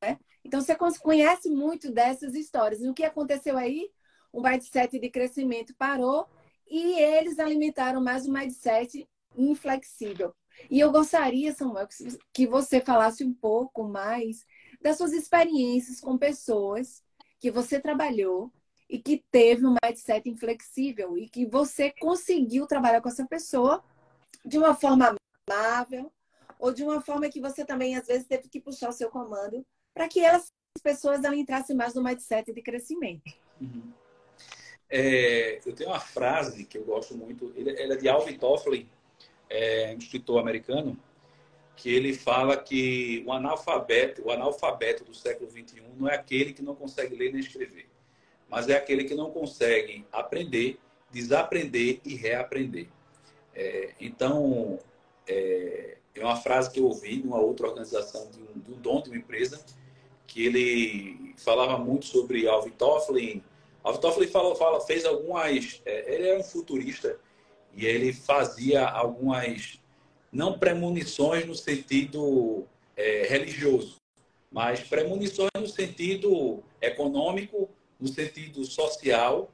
[0.00, 0.18] É?
[0.44, 2.80] Então você conhece muito dessas histórias.
[2.82, 3.88] E o que aconteceu aí?
[4.32, 6.28] O mindset de crescimento parou
[6.68, 10.34] e eles alimentaram mais um mindset inflexível.
[10.68, 11.86] E eu gostaria, Samuel,
[12.32, 14.44] que você falasse um pouco mais
[14.82, 17.00] das suas experiências com pessoas
[17.38, 18.50] que você trabalhou
[18.88, 23.82] e que teve um mindset inflexível e que você conseguiu trabalhar com essa pessoa
[24.44, 25.16] de uma forma
[25.48, 26.12] amável
[26.58, 29.64] ou de uma forma que você também às vezes teve que puxar o seu comando
[29.92, 33.32] para que as pessoas não entrassem mais no mindset de crescimento.
[33.60, 33.92] Uhum.
[34.88, 38.88] É, eu tenho uma frase que eu gosto muito, ela é de Alvin Tofflin,
[39.50, 40.96] é, um escritor americano,
[41.74, 46.62] que ele fala que o analfabeto, o analfabeto do século XXI não é aquele que
[46.62, 47.86] não consegue ler nem escrever,
[48.48, 50.78] mas é aquele que não consegue aprender,
[51.10, 52.88] desaprender e reaprender.
[53.54, 54.78] É, então,
[55.26, 58.80] é, é, uma frase que eu ouvi de uma outra organização, de um, de um
[58.80, 59.64] dono de uma empresa,
[60.26, 63.42] que ele falava muito sobre Alvin Tofflin.
[63.82, 65.80] Alvin Tofflin fala, fala, fez algumas...
[65.84, 67.18] É, ele era um futurista
[67.74, 69.78] e ele fazia algumas,
[70.32, 73.96] não premonições no sentido é, religioso,
[74.50, 79.50] mas premonições no sentido econômico, no sentido social,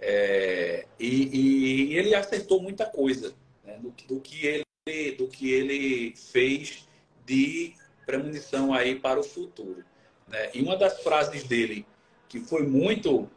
[0.00, 6.14] é, e, e, ele acertou muita coisa né, do, do, que ele, do que ele
[6.16, 6.88] fez
[7.24, 7.74] de
[8.04, 9.84] premonição aí para o futuro.
[10.26, 10.50] Né?
[10.54, 11.86] E uma das frases dele,
[12.28, 13.30] que foi muito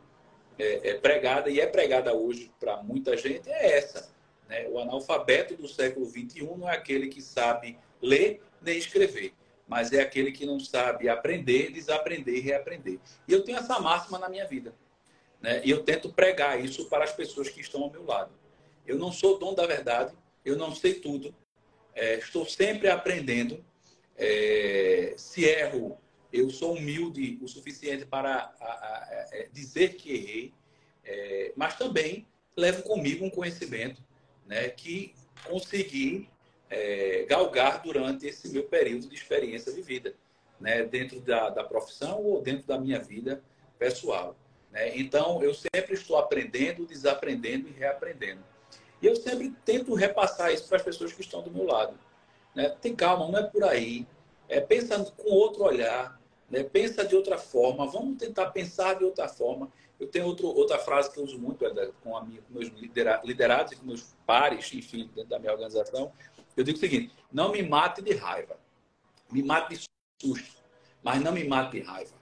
[0.57, 4.09] é, é pregada e é pregada hoje para muita gente, é essa.
[4.47, 4.67] Né?
[4.69, 9.33] O analfabeto do século XXI não é aquele que sabe ler nem escrever,
[9.67, 12.99] mas é aquele que não sabe aprender, desaprender e reaprender.
[13.27, 14.73] E eu tenho essa máxima na minha vida.
[15.41, 15.61] Né?
[15.63, 18.31] E eu tento pregar isso para as pessoas que estão ao meu lado.
[18.85, 21.33] Eu não sou dono da verdade, eu não sei tudo,
[21.93, 23.63] é, estou sempre aprendendo.
[24.17, 25.97] É, se erro,
[26.31, 30.53] eu sou humilde o suficiente para a, a, a, é, dizer que errei,
[31.03, 32.25] é, mas também
[32.55, 34.01] levo comigo um conhecimento
[34.45, 35.13] né, que
[35.45, 36.29] consegui
[36.75, 40.13] é, galgar durante esse meu período de experiência de vida,
[40.59, 43.41] né, dentro da, da profissão ou dentro da minha vida
[43.79, 44.35] pessoal.
[44.71, 44.97] Né?
[44.97, 48.43] Então, eu sempre estou aprendendo, desaprendendo e reaprendendo.
[49.01, 51.97] E eu sempre tento repassar isso para as pessoas que estão do meu lado.
[52.53, 52.69] Né?
[52.81, 54.05] Tem calma, não é por aí.
[54.49, 56.61] É, pensa com outro olhar, né?
[56.63, 59.71] pensa de outra forma, vamos tentar pensar de outra forma.
[59.97, 62.69] Eu tenho outro, outra frase que eu uso muito é com, a minha, com meus
[63.23, 66.11] liderados e com meus pares, enfim, dentro da minha organização.
[66.55, 68.57] Eu digo o seguinte: não me mate de raiva,
[69.31, 69.83] me mate de
[70.21, 70.63] susto,
[71.03, 72.13] mas não me mate de raiva.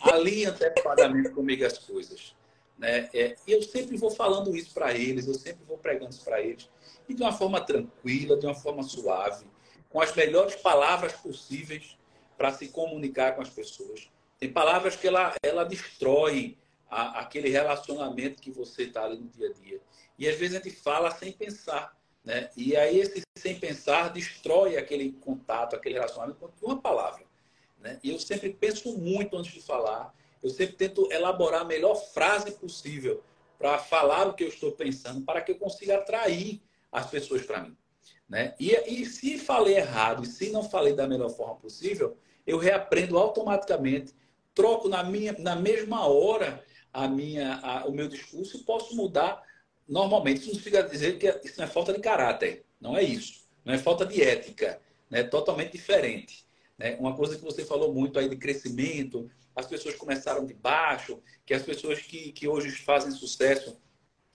[0.00, 2.34] Alinhe antecipadamente comigo as coisas.
[2.78, 3.10] Né?
[3.12, 6.40] É, e eu sempre vou falando isso para eles, eu sempre vou pregando isso para
[6.40, 6.68] eles.
[7.08, 9.44] E de uma forma tranquila, de uma forma suave,
[9.90, 11.98] com as melhores palavras possíveis
[12.38, 14.08] para se comunicar com as pessoas.
[14.38, 16.56] Tem palavras que ela, ela destrói
[16.88, 19.80] a, aquele relacionamento que você está ali no dia a dia.
[20.18, 21.94] E às vezes a gente fala sem pensar.
[22.24, 22.50] Né?
[22.56, 27.24] E aí esse sem pensar destrói aquele contato, aquele relacionamento com uma palavra.
[27.78, 27.98] Né?
[28.02, 30.14] E eu sempre penso muito antes de falar.
[30.42, 33.22] Eu sempre tento elaborar a melhor frase possível
[33.58, 37.62] para falar o que eu estou pensando, para que eu consiga atrair as pessoas para
[37.62, 37.76] mim.
[38.28, 38.54] Né?
[38.60, 43.18] E, e se falei errado e se não falei da melhor forma possível, eu reaprendo
[43.18, 44.14] automaticamente,
[44.54, 49.42] troco na, minha, na mesma hora a minha, a, o meu discurso e posso mudar
[49.90, 50.38] normalmente.
[50.38, 52.64] Isso não significa dizer que isso não é falta de caráter.
[52.80, 53.42] Não é isso.
[53.64, 54.80] Não é falta de ética.
[55.10, 56.46] É totalmente diferente.
[56.78, 56.96] Né?
[57.00, 61.52] Uma coisa que você falou muito aí de crescimento, as pessoas começaram de baixo, que
[61.52, 63.76] as pessoas que, que hoje fazem sucesso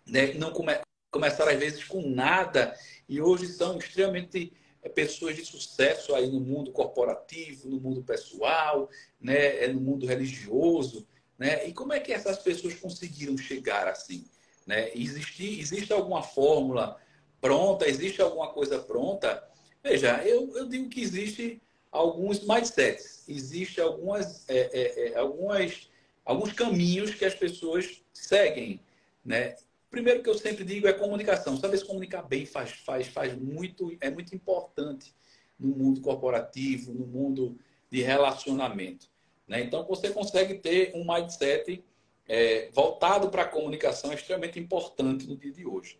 [0.06, 0.74] né, não come,
[1.10, 6.41] começaram às vezes com nada e hoje são extremamente é, pessoas de sucesso aí no
[6.41, 8.89] mundo corporativo, no mundo pessoal,
[9.20, 11.08] né, é, no mundo religioso.
[11.39, 11.68] Né?
[11.68, 14.26] E como é que essas pessoas conseguiram chegar assim?
[14.65, 14.91] Né?
[14.95, 16.99] Existe, existe alguma fórmula
[17.39, 17.88] pronta?
[17.88, 19.43] Existe alguma coisa pronta?
[19.84, 25.89] Veja, eu, eu digo que existe alguns mindsets, existe algumas, é, é, é, algumas,
[26.25, 28.82] alguns caminhos que as pessoas seguem,
[29.23, 29.56] né?
[29.95, 31.56] primeiro que eu sempre digo é comunicação.
[31.56, 35.15] Saber se comunicar bem faz, faz, faz muito, é muito importante
[35.58, 37.58] no mundo corporativo, no mundo
[37.89, 39.08] de relacionamento.
[39.47, 39.63] Né?
[39.63, 41.82] Então, você consegue ter um mindset
[42.27, 45.99] é, voltado para a comunicação é extremamente importante no dia de hoje.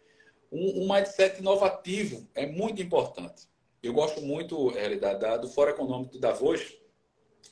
[0.52, 3.48] Um, um mindset inovativo é muito importante.
[3.82, 6.76] Eu gosto muito, realidade, da, do Fórum Econômico da Voz,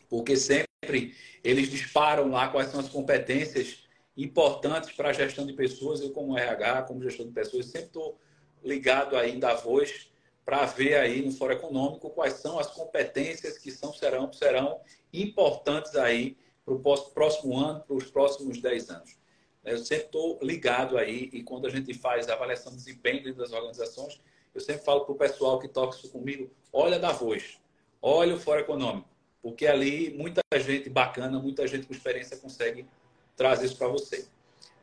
[0.09, 3.83] porque sempre eles disparam lá quais são as competências
[4.17, 6.01] importantes para a gestão de pessoas.
[6.01, 8.19] Eu, como RH, como gestor de pessoas, sempre estou
[8.63, 10.11] ligado aí da Voz
[10.45, 14.81] para ver aí no Fórum Econômico quais são as competências que são, serão, serão
[15.13, 19.17] importantes aí para o próximo ano, para os próximos 10 anos.
[19.63, 23.51] Eu sempre estou ligado aí e quando a gente faz a avaliação de desempenho das
[23.51, 24.19] organizações,
[24.53, 27.57] eu sempre falo para o pessoal que toca isso comigo, olha da voz,
[28.01, 29.09] olha o Fórum Econômico,
[29.41, 32.85] porque ali muita gente bacana, muita gente com experiência consegue
[33.35, 34.27] trazer isso para você.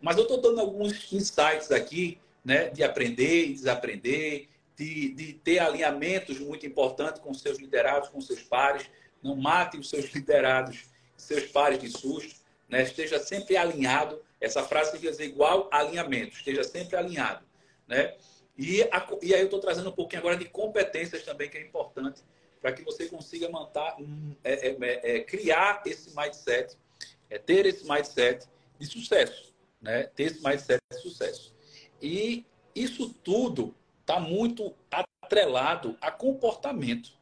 [0.00, 5.58] Mas eu estou dando alguns insights aqui, né, de aprender e desaprender, de, de ter
[5.58, 8.88] alinhamentos muito importantes com seus liderados, com seus pares.
[9.22, 10.89] Não mate os seus liderados,
[11.20, 12.40] seus pares de susto.
[12.68, 12.82] Né?
[12.82, 14.22] Esteja sempre alinhado.
[14.40, 16.36] Essa frase devia dizer igual alinhamento.
[16.36, 17.44] Esteja sempre alinhado.
[17.86, 18.16] Né?
[18.56, 21.62] E, a, e aí eu estou trazendo um pouquinho agora de competências também, que é
[21.62, 22.22] importante,
[22.60, 23.94] para que você consiga manter,
[24.44, 26.76] é, é, é, é, criar esse mindset,
[27.28, 28.46] é, ter esse mindset
[28.78, 29.52] de sucesso.
[29.80, 30.04] Né?
[30.14, 31.54] Ter esse mindset de sucesso.
[32.00, 37.12] E isso tudo está muito atrelado a comportamento.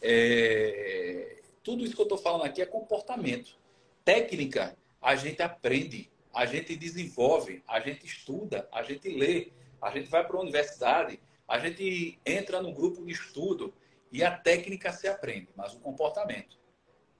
[0.00, 1.41] É...
[1.62, 3.58] Tudo isso que eu estou falando aqui é comportamento.
[4.04, 10.08] Técnica, a gente aprende, a gente desenvolve, a gente estuda, a gente lê, a gente
[10.08, 13.74] vai para a universidade, a gente entra no grupo de estudo
[14.10, 16.58] e a técnica se aprende, mas o comportamento,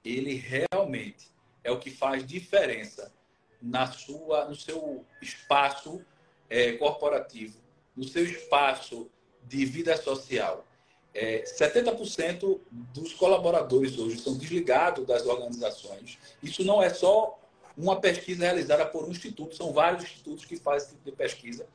[0.03, 1.29] ele realmente
[1.63, 3.13] é o que faz diferença
[3.61, 6.05] na sua, no seu espaço
[6.49, 7.61] é, corporativo,
[7.95, 9.09] no seu espaço
[9.43, 10.65] de vida social.
[11.13, 16.17] É, 70% dos colaboradores hoje são desligados das organizações.
[16.41, 17.39] Isso não é só
[17.77, 21.67] uma pesquisa realizada por um instituto, são vários institutos que fazem esse tipo de pesquisa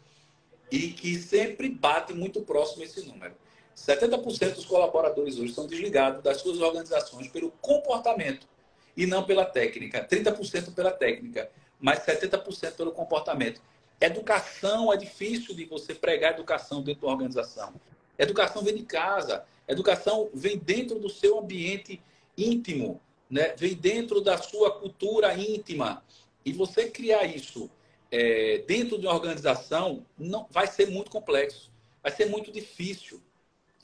[0.70, 3.34] e que sempre batem muito próximo esse número.
[3.76, 8.46] 70% dos colaboradores hoje são desligados das suas organizações pelo comportamento
[8.96, 10.04] e não pela técnica.
[10.04, 11.48] 30% pela técnica,
[11.78, 13.62] mas 70% pelo comportamento.
[14.00, 17.72] Educação é difícil de você pregar educação dentro da organização.
[18.18, 19.44] Educação vem de casa.
[19.66, 22.02] Educação vem dentro do seu ambiente
[22.36, 23.00] íntimo,
[23.30, 23.54] né?
[23.56, 26.02] vem dentro da sua cultura íntima.
[26.44, 27.70] E você criar isso
[28.10, 31.70] é, dentro de uma organização não vai ser muito complexo,
[32.02, 33.22] vai ser muito difícil.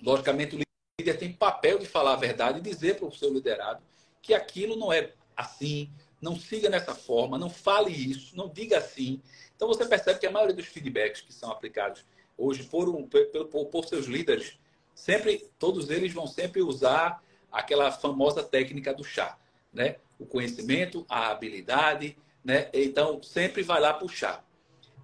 [0.02, 0.60] Logicamente, o
[0.98, 3.82] líder tem papel de falar a verdade e dizer para o seu liderado
[4.22, 9.20] que aquilo não é assim, não siga nessa forma, não fale isso, não diga assim.
[9.54, 12.04] Então você percebe que a maioria dos feedbacks que são aplicados
[12.36, 14.58] hoje por, um, por, por seus líderes,
[14.94, 19.38] sempre, todos eles vão sempre usar aquela famosa técnica do chá,
[19.72, 19.96] né?
[20.18, 22.68] O conhecimento, a habilidade, né?
[22.72, 24.44] Então sempre vai lá puxar.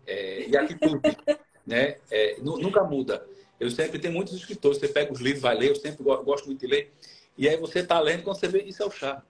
[0.07, 1.01] É, e atitude,
[1.67, 1.97] né?
[2.11, 3.27] É, nunca muda.
[3.59, 6.61] Eu sempre tenho muitos escritores, você pega os livros, vai ler, eu sempre gosto muito
[6.61, 6.93] de ler.
[7.37, 9.23] E aí você está lendo, quando você vê, isso é o chá.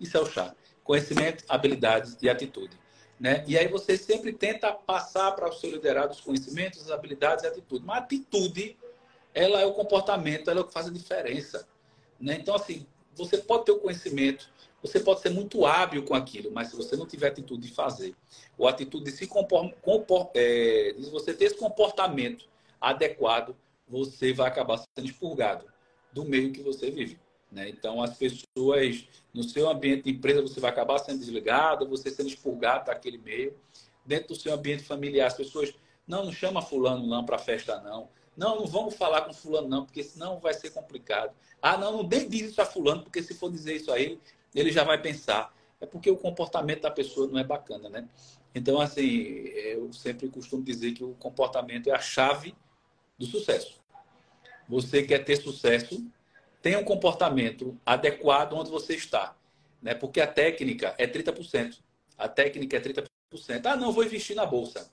[0.00, 0.54] Isso é o chá.
[0.82, 2.76] Conhecimento, habilidades e atitude.
[3.18, 3.44] Né?
[3.46, 7.46] E aí você sempre tenta passar para o seu liderado os conhecimentos, as habilidades e
[7.46, 7.84] a atitude.
[7.84, 8.76] Mas a atitude,
[9.34, 11.66] ela é o comportamento, ela é o que faz a diferença.
[12.20, 12.36] Né?
[12.40, 14.50] Então, assim, você pode ter o conhecimento,
[14.82, 18.14] você pode ser muito hábil com aquilo, mas se você não tiver atitude de fazer,
[18.58, 19.72] ou atitude de se compor,
[20.34, 22.46] é, você ter esse comportamento
[22.80, 23.56] adequado,
[23.88, 25.64] você vai acabar sendo expurgado
[26.12, 27.18] do meio que você vive.
[27.50, 27.68] Né?
[27.68, 32.28] Então, as pessoas, no seu ambiente de empresa, você vai acabar sendo desligado, você sendo
[32.28, 33.54] expurgado daquele meio.
[34.04, 35.74] Dentro do seu ambiente familiar, as pessoas,
[36.06, 38.08] não, não chama fulano não para festa, não.
[38.36, 41.34] Não, não vamos falar com fulano não, porque senão vai ser complicado.
[41.60, 44.20] Ah, não, não diz isso a fulano, porque se for dizer isso a ele,
[44.54, 45.54] ele já vai pensar.
[45.80, 48.08] É porque o comportamento da pessoa não é bacana, né?
[48.54, 52.54] Então, assim, eu sempre costumo dizer que o comportamento é a chave
[53.18, 53.78] do sucesso.
[54.66, 56.02] Você quer ter sucesso,
[56.62, 59.36] tenha um comportamento adequado onde você está.
[59.80, 59.94] Né?
[59.94, 61.78] Porque a técnica é 30%.
[62.18, 63.06] A técnica é 30%.
[63.64, 64.90] Ah, não, vou investir na bolsa.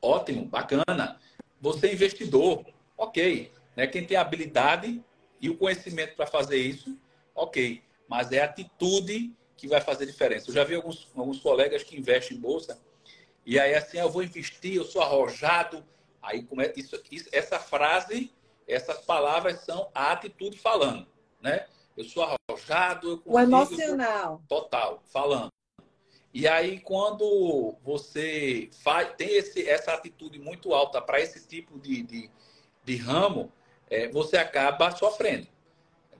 [0.00, 1.20] Ótimo, bacana.
[1.60, 2.64] Você é investidor,
[2.96, 3.52] ok.
[3.76, 3.86] Né?
[3.86, 5.02] Quem tem habilidade
[5.40, 6.98] e o conhecimento para fazer isso,
[7.34, 7.82] ok.
[8.08, 10.50] Mas é a atitude que vai fazer diferença.
[10.50, 12.80] Eu já vi alguns, alguns colegas que investem em bolsa
[13.44, 15.84] e aí assim, eu vou investir, eu sou arrojado.
[16.22, 18.30] Aí isso, isso, essa frase
[18.72, 21.06] essas palavras são a atitude falando,
[21.40, 21.66] né?
[21.96, 24.42] Eu sou arrojado, eu consigo, O emocional.
[24.48, 25.50] Total, falando.
[26.32, 32.02] E aí, quando você faz, tem esse, essa atitude muito alta para esse tipo de,
[32.02, 32.30] de,
[32.82, 33.52] de ramo,
[33.90, 35.46] é, você acaba sofrendo.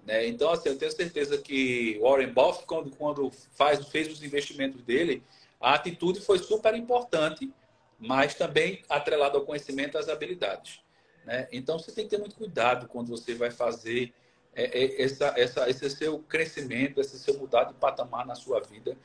[0.04, 0.26] Né?
[0.26, 5.22] Então, assim, eu tenho certeza que Warren Buffett, quando, quando faz, fez os investimentos dele,
[5.58, 7.50] a atitude foi super importante,
[7.98, 10.80] mas também atrelada ao conhecimento e às habilidades.
[11.24, 11.48] Né?
[11.52, 14.12] Então, você tem que ter muito cuidado quando você vai fazer
[14.54, 18.96] é, é, essa, essa, esse seu crescimento, esse seu mudar de patamar na sua vida,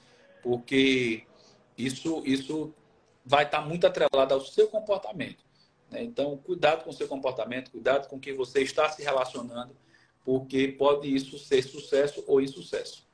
[0.42, 1.24] porque
[1.78, 2.74] isso, isso
[3.26, 5.44] vai estar muito atrelado ao seu comportamento.
[5.90, 6.04] Né?
[6.04, 9.76] Então, cuidado com o seu comportamento, cuidado com quem você está se relacionando,
[10.26, 13.07] porque pode isso ser sucesso ou insucesso.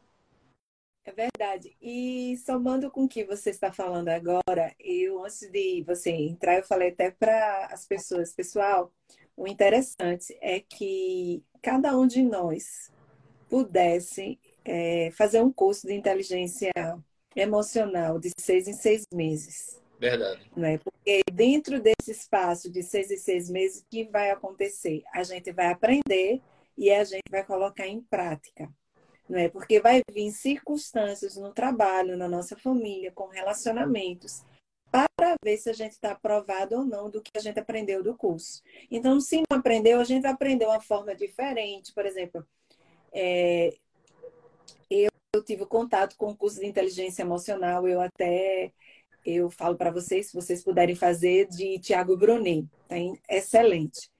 [1.05, 1.75] É verdade.
[1.81, 6.63] E somando com o que você está falando agora, eu, antes de você entrar, eu
[6.63, 8.91] falei até para as pessoas, pessoal,
[9.35, 12.91] o interessante é que cada um de nós
[13.49, 16.71] pudesse é, fazer um curso de inteligência
[17.35, 19.81] emocional de seis em seis meses.
[19.99, 20.49] Verdade.
[20.55, 20.77] Não é?
[20.77, 25.03] Porque dentro desse espaço de seis em seis meses, o que vai acontecer?
[25.13, 26.41] A gente vai aprender
[26.77, 28.69] e a gente vai colocar em prática.
[29.35, 29.49] É?
[29.49, 34.43] Porque vai vir circunstâncias no trabalho, na nossa família, com relacionamentos,
[34.91, 38.15] para ver se a gente está aprovado ou não do que a gente aprendeu do
[38.15, 38.61] curso.
[38.91, 41.91] Então, se não aprendeu, a gente vai aprender uma forma diferente.
[41.93, 42.45] Por exemplo,
[43.11, 43.69] é,
[44.89, 48.71] eu, eu tive contato com o curso de inteligência emocional, eu até
[49.25, 52.95] eu falo para vocês, se vocês puderem fazer, de Tiago Brunet, tá
[53.29, 54.11] excelente.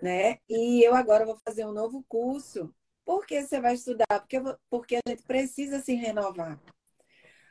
[0.00, 0.38] Né?
[0.48, 2.72] E eu agora vou fazer um novo curso.
[3.04, 4.06] Por que você vai estudar?
[4.20, 6.60] Porque, porque a gente precisa se renovar.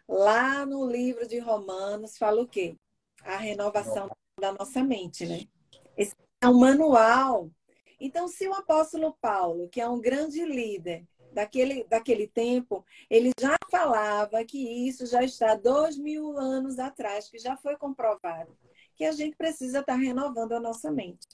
[0.08, 2.76] Lá no livro de Romanos fala o quê?
[3.24, 4.10] A renovação
[4.40, 5.48] da nossa mente, né?
[5.96, 7.52] Esse é um manual.
[8.00, 13.56] Então, se o apóstolo Paulo, que é um grande líder daquele, daquele tempo, ele já
[13.70, 18.58] falava que isso já está dois mil anos atrás, que já foi comprovado,
[18.96, 21.28] que a gente precisa estar renovando a nossa mente.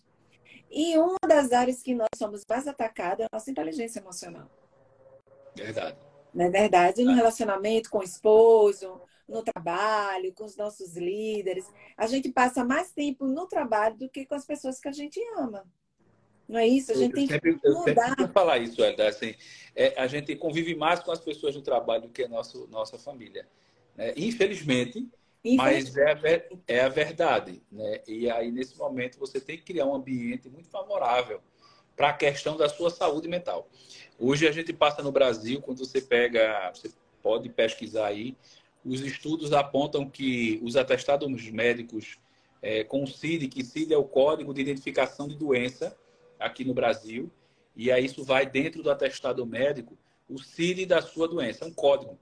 [0.70, 4.50] E uma das áreas que nós somos mais atacados é a nossa inteligência emocional.
[5.56, 5.98] Verdade.
[6.34, 7.04] Não é verdade?
[7.04, 11.66] No relacionamento com o esposo, no trabalho, com os nossos líderes.
[11.98, 15.20] A gente passa mais tempo no trabalho do que com as pessoas que a gente
[15.38, 15.66] ama.
[16.48, 16.92] Não é isso?
[16.92, 18.16] A gente eu tem sempre, que mudar.
[18.18, 19.10] Eu falar isso, Elda.
[19.10, 19.36] Assim,
[19.76, 22.98] é, a gente convive mais com as pessoas do trabalho do que a nosso, nossa
[22.98, 23.46] família.
[23.96, 24.14] Né?
[24.16, 25.10] Infelizmente,
[25.44, 26.18] mas é a,
[26.68, 27.62] é a verdade.
[27.72, 28.02] Né?
[28.08, 31.42] E aí, nesse momento, você tem que criar um ambiente muito favorável
[31.96, 33.68] para a questão da sua saúde mental.
[34.20, 36.92] Hoje a gente passa no Brasil, quando você pega, você
[37.24, 38.36] pode pesquisar aí,
[38.86, 42.18] os estudos apontam que os atestados médicos
[42.62, 45.98] é, com o CID, que CID é o Código de Identificação de Doença
[46.40, 47.32] aqui no Brasil,
[47.76, 49.98] e aí isso vai dentro do atestado médico,
[50.30, 52.18] o CID da sua doença, é um código.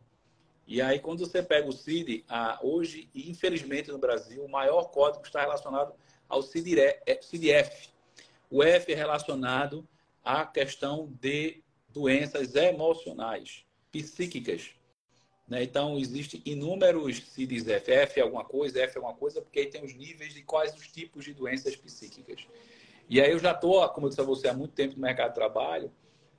[0.67, 2.25] E aí, quando você pega o CID,
[2.62, 5.93] hoje, infelizmente, no Brasil, o maior código está relacionado
[6.28, 7.89] ao CID-F,
[8.49, 9.88] o F é relacionado
[10.23, 14.71] à questão de doenças emocionais, psíquicas.
[15.47, 15.63] Né?
[15.63, 17.91] Então, existem inúmeros CIDs F.
[17.91, 20.75] F é alguma coisa, F é alguma coisa, porque aí tem os níveis de quais
[20.75, 22.47] os tipos de doenças psíquicas.
[23.08, 25.30] E aí eu já estou, como eu disse a você, há muito tempo no mercado
[25.30, 25.91] de trabalho.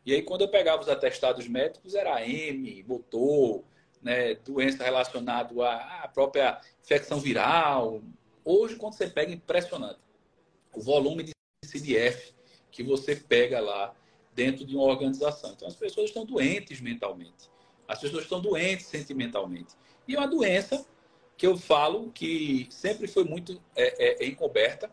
[0.04, 3.64] E aí, quando eu pegava os atestados médicos, era M, motor,
[4.06, 8.00] né, doença relacionada à própria infecção viral.
[8.44, 9.98] Hoje, quando você pega, é impressionante.
[10.72, 11.32] O volume de
[11.64, 12.32] CDF
[12.70, 13.92] que você pega lá
[14.32, 15.52] dentro de uma organização.
[15.52, 17.50] Então, as pessoas estão doentes mentalmente.
[17.88, 19.74] As pessoas estão doentes sentimentalmente.
[20.06, 20.86] E é uma doença
[21.36, 24.88] que eu falo que sempre foi muito é, é, encoberta.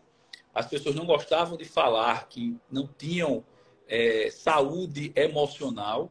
[0.52, 3.44] As pessoas não gostavam de falar que não tinham
[3.86, 6.10] é, saúde emocional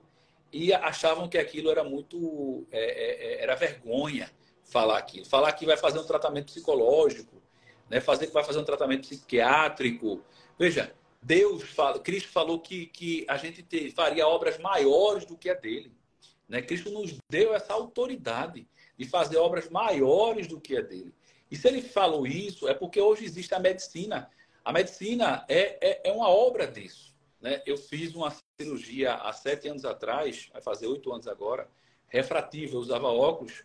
[0.54, 4.32] e achavam que aquilo era muito é, é, é, era vergonha
[4.63, 5.26] falar aquilo.
[5.26, 7.42] Falar que vai fazer um tratamento psicológico,
[7.89, 8.00] né?
[8.00, 10.24] fazer que vai fazer um tratamento psiquiátrico,
[10.58, 15.50] Veja, Deus, fala, Cristo falou que, que a gente ter, faria obras maiores do que
[15.50, 15.92] a dele.
[16.48, 16.62] Né?
[16.62, 21.14] Cristo nos deu essa autoridade de fazer obras maiores do que a dele.
[21.49, 24.30] E se ele falou isso, é porque hoje existe a medicina.
[24.64, 27.12] A medicina é, é, é uma obra disso.
[27.44, 27.62] Né?
[27.66, 31.70] Eu fiz uma cirurgia há sete anos atrás, vai fazer oito anos agora,
[32.08, 32.74] refrativa.
[32.74, 33.64] Eu usava óculos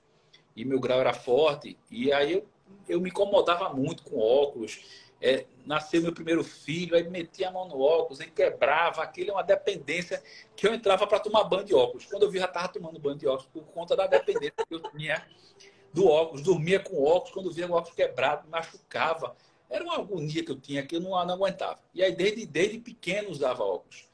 [0.55, 1.79] e meu grau era forte.
[1.91, 2.47] E aí eu,
[2.87, 7.66] eu me incomodava muito com óculos é, nasceu meu primeiro filho, aí metia a mão
[7.66, 10.22] no óculos, aí quebrava, aquilo é uma dependência
[10.55, 12.07] que eu entrava para tomar banho de óculos.
[12.07, 14.81] Quando eu vi, já estava tomando banho de óculos por conta da dependência que eu
[14.91, 15.26] tinha
[15.93, 19.35] do óculos, dormia com óculos, quando via o óculos quebrado, me machucava.
[19.71, 21.79] Era uma agonia que eu tinha que eu não, não aguentava.
[21.95, 24.09] E aí, desde, desde pequeno, usava óculos.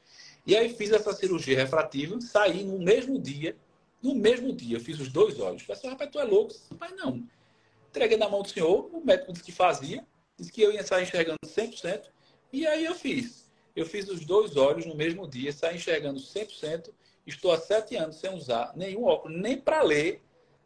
[0.45, 3.57] E aí, fiz essa cirurgia refrativa, saí no mesmo dia
[4.03, 5.63] No mesmo dia, fiz os dois olhos.
[5.63, 6.53] O pessoal, rapaz, tu é louco?
[6.71, 7.27] Rapaz, não.
[7.89, 10.05] Entreguei na mão do senhor, o médico disse que fazia,
[10.37, 12.03] disse que eu ia sair enxergando 100%,
[12.51, 13.49] e aí eu fiz.
[13.75, 16.91] Eu fiz os dois olhos no mesmo dia, saí enxergando 100%,
[17.25, 20.21] estou há sete anos sem usar nenhum óculos, nem para ler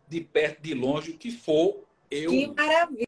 [0.07, 2.31] de perto, de longe, o que for, eu...
[2.31, 3.07] Que maravilha!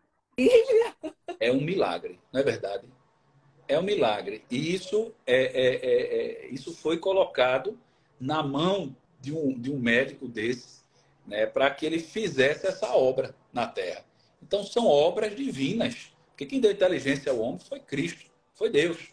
[1.41, 2.87] É um milagre, não é verdade?
[3.67, 4.45] É um milagre.
[4.49, 7.77] E isso, é, é, é, é isso foi colocado
[8.19, 10.83] na mão de um, de um médico desse,
[11.25, 14.05] né, para que ele fizesse essa obra na Terra.
[14.41, 16.13] Então, são obras divinas.
[16.29, 19.11] Porque quem deu inteligência ao homem foi Cristo, foi Deus.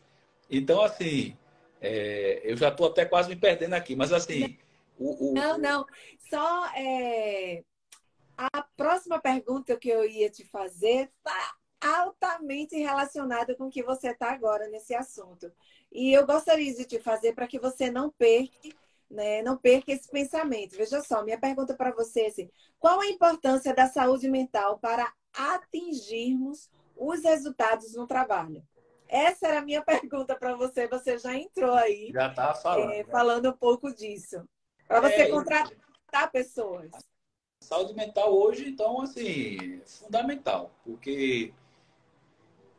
[0.51, 1.37] Então, assim,
[1.81, 4.59] é, eu já estou até quase me perdendo aqui, mas assim.
[4.99, 5.35] O, o...
[5.35, 5.87] Não, não.
[6.29, 7.63] Só é...
[8.37, 14.09] a próxima pergunta que eu ia te fazer está altamente relacionada com o que você
[14.09, 15.51] está agora nesse assunto.
[15.93, 18.69] E eu gostaria de te fazer para que você não perca
[19.11, 19.43] né?
[19.43, 20.77] Não perca esse pensamento.
[20.77, 25.13] Veja só, minha pergunta para você é assim, qual a importância da saúde mental para
[25.33, 28.63] atingirmos os resultados no trabalho?
[29.09, 30.87] Essa era a minha pergunta para você.
[30.89, 32.11] Você já entrou aí.
[32.13, 32.93] Já está falando.
[32.93, 34.47] É, falando um pouco disso.
[34.87, 36.91] Para você é, contratar pessoas.
[37.61, 40.71] Saúde mental hoje, então, assim, fundamental.
[40.85, 41.53] Porque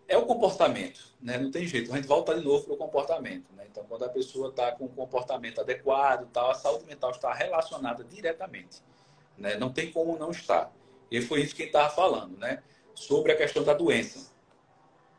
[0.10, 1.38] é o comportamento, né?
[1.38, 1.94] Não tem jeito.
[1.94, 3.66] A gente volta de novo para o comportamento, né?
[3.70, 8.04] Então, quando a pessoa está com um comportamento adequado, tal, a saúde mental está relacionada
[8.04, 8.82] diretamente,
[9.38, 9.56] né?
[9.56, 10.74] Não tem como não estar.
[11.12, 12.64] E foi isso que ele estava falando, né?
[12.96, 14.32] Sobre a questão da doença.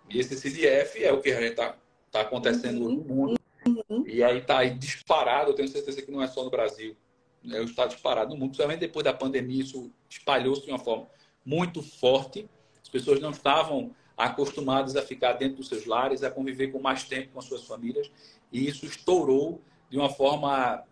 [0.09, 1.76] E esse CDF é o que a gente está
[2.11, 2.95] tá acontecendo uhum.
[2.97, 3.41] no mundo.
[3.64, 4.05] Uhum.
[4.07, 5.53] E aí está aí disparado.
[5.53, 6.97] Eu tenho certeza que não é só no Brasil.
[7.45, 7.62] Né?
[7.62, 8.51] Está disparado no mundo.
[8.51, 11.07] Principalmente depois da pandemia, isso espalhou-se de uma forma
[11.45, 12.51] muito forte.
[12.82, 17.05] As pessoas não estavam acostumados a ficar dentro dos seus lares, a conviver com mais
[17.05, 18.11] tempo com as suas famílias,
[18.53, 20.85] e isso estourou de uma forma,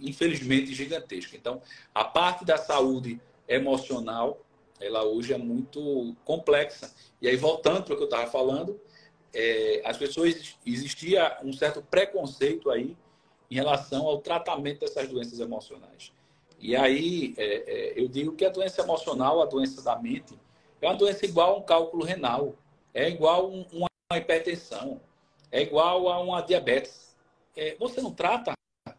[0.00, 1.34] infelizmente, gigantesca.
[1.34, 1.62] Então,
[1.94, 4.44] a parte da saúde emocional,
[4.78, 6.92] ela hoje é muito complexa.
[7.22, 8.78] E aí, voltando para o que eu estava falando,
[9.32, 12.96] é, as pessoas, existia um certo preconceito aí
[13.50, 16.12] em relação ao tratamento dessas doenças emocionais.
[16.60, 20.38] E aí, é, é, eu digo que a doença emocional, a doença da mente,
[20.80, 22.54] é uma doença igual a um cálculo renal,
[22.94, 25.00] é igual a uma hipertensão,
[25.50, 27.16] é igual a uma diabetes.
[27.56, 28.52] É, você não trata,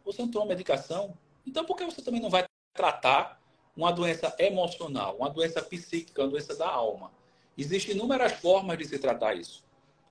[0.04, 1.16] você não toma medicação,
[1.46, 3.40] então por que você também não vai tratar
[3.76, 7.10] uma doença emocional, uma doença psíquica, uma doença da alma?
[7.56, 9.64] Existem inúmeras formas de se tratar isso.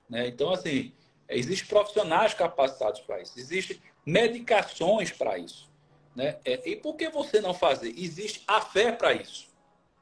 [0.09, 0.27] Né?
[0.27, 0.91] Então, assim,
[1.27, 5.69] existem profissionais capacitados para isso, existem medicações para isso.
[6.15, 6.39] Né?
[6.43, 7.93] É, e por que você não fazer?
[7.95, 9.48] Existe a fé para isso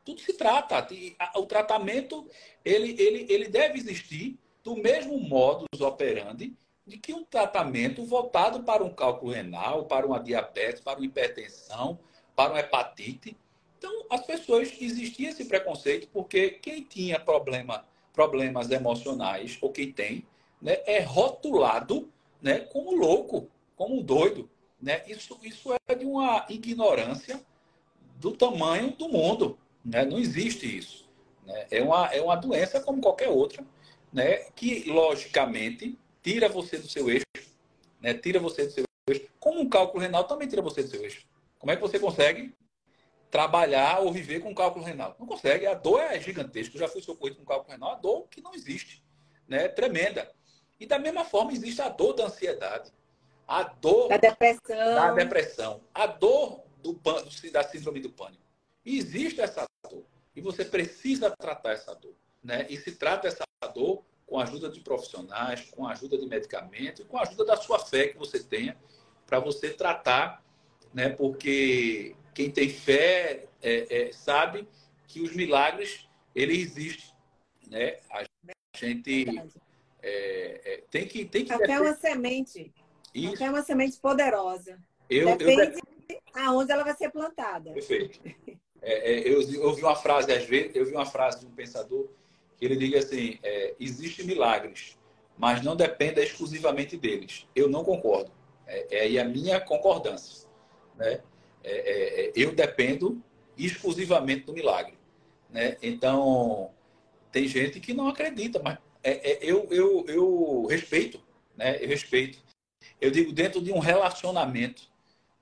[0.07, 0.87] tudo se trata.
[1.35, 2.25] O tratamento
[2.63, 6.55] ele, ele, ele deve existir do mesmo modus operandi
[6.85, 11.99] de que um tratamento voltado para um cálculo renal, para uma diabetes, para uma hipertensão,
[12.33, 13.35] para uma hepatite.
[13.77, 20.25] Então, as pessoas existia esse preconceito porque quem tinha problema, problemas emocionais, ou quem tem,
[20.61, 22.09] né, é rotulado
[22.41, 24.49] né, como louco, como doido.
[24.81, 25.03] Né?
[25.05, 27.41] Isso, isso é de uma ignorância
[28.15, 29.59] do tamanho do mundo.
[29.87, 30.03] Né?
[30.03, 31.07] Não existe isso.
[31.45, 31.65] Né?
[31.71, 33.65] É, uma, é uma doença como qualquer outra,
[34.11, 34.37] né?
[34.53, 37.25] que, logicamente, tira você do seu eixo,
[38.01, 38.13] né?
[38.13, 39.25] tira você do seu eixo.
[39.39, 41.25] Como um cálculo renal também tira você do seu eixo.
[41.57, 42.53] Como é que você consegue
[43.31, 45.15] trabalhar ou viver com cálculo renal?
[45.17, 45.65] Não consegue.
[45.65, 46.75] A dor é gigantesca.
[46.75, 49.01] Eu já fui socorrido com cálculo renal, a dor que não existe.
[49.47, 49.69] Né?
[49.69, 50.29] Tremenda.
[50.79, 52.91] E da mesma forma existe a dor da ansiedade.
[53.47, 54.95] A dor da depressão.
[54.95, 55.81] Da depressão.
[55.93, 56.99] A dor do,
[57.51, 58.43] da síndrome do pânico.
[58.85, 60.05] existe essa dor.
[60.35, 62.15] E você precisa tratar essa dor.
[62.43, 62.65] Né?
[62.69, 67.01] E se trata essa dor com a ajuda de profissionais, com a ajuda de medicamentos
[67.01, 68.77] e com a ajuda da sua fé que você tenha
[69.25, 70.43] para você tratar,
[70.93, 71.09] né?
[71.09, 74.67] porque quem tem fé é, é, sabe
[75.07, 77.15] que os milagres ele existem.
[77.69, 77.97] Né?
[78.11, 78.23] A
[78.77, 79.25] gente
[80.01, 82.71] é, é, tem que tem que até uma semente
[83.13, 83.33] Isso.
[83.33, 84.79] até uma semente poderosa
[85.09, 85.79] eu, depende
[86.09, 86.19] eu...
[86.35, 88.19] aonde ela vai ser plantada perfeito
[88.81, 91.51] é, é, eu, eu ouvi uma frase, às vezes, eu vi uma frase de um
[91.51, 92.07] pensador
[92.57, 94.97] que ele diga assim: é, existem milagres,
[95.37, 97.47] mas não dependa exclusivamente deles.
[97.55, 98.31] Eu não concordo.
[98.65, 100.47] É, é aí a minha concordância.
[100.95, 101.21] Né?
[101.63, 103.21] É, é, eu dependo
[103.57, 104.97] exclusivamente do milagre.
[105.49, 105.77] Né?
[105.81, 106.71] Então,
[107.31, 108.77] tem gente que não acredita, mas
[109.41, 111.21] eu, eu, eu respeito.
[111.55, 111.77] Né?
[111.83, 112.39] Eu respeito.
[112.99, 114.83] Eu digo dentro de um relacionamento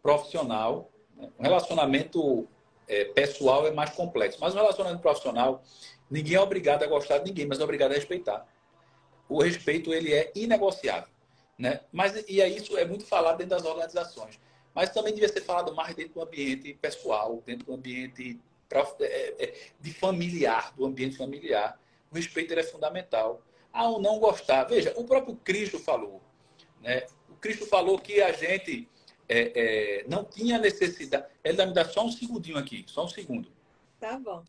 [0.02, 1.30] profissional, né?
[1.40, 2.48] um relacionamento
[2.88, 4.38] é, pessoal é mais complexo.
[4.40, 5.64] Mas o relacionamento profissional,
[6.10, 8.48] ninguém é obrigado a gostar de ninguém, mas é obrigado a respeitar.
[9.28, 11.10] O respeito ele é inegociável,
[11.58, 11.82] né?
[11.92, 14.40] Mas e é isso é muito falado dentro das organizações.
[14.74, 18.40] mas também devia ser falado mais dentro do ambiente pessoal, dentro do ambiente
[19.00, 21.80] é, é, de familiar, do ambiente familiar.
[22.12, 23.42] O respeito é fundamental.
[23.72, 26.22] Ao não gostar, veja, o próprio Cristo falou,
[26.82, 27.06] né?
[27.30, 28.88] O Cristo falou que a gente
[29.28, 31.26] é, é, não tinha necessidade.
[31.44, 33.50] Ele vai me dar só um segundinho aqui, só um segundo.
[34.00, 34.44] Tá bom.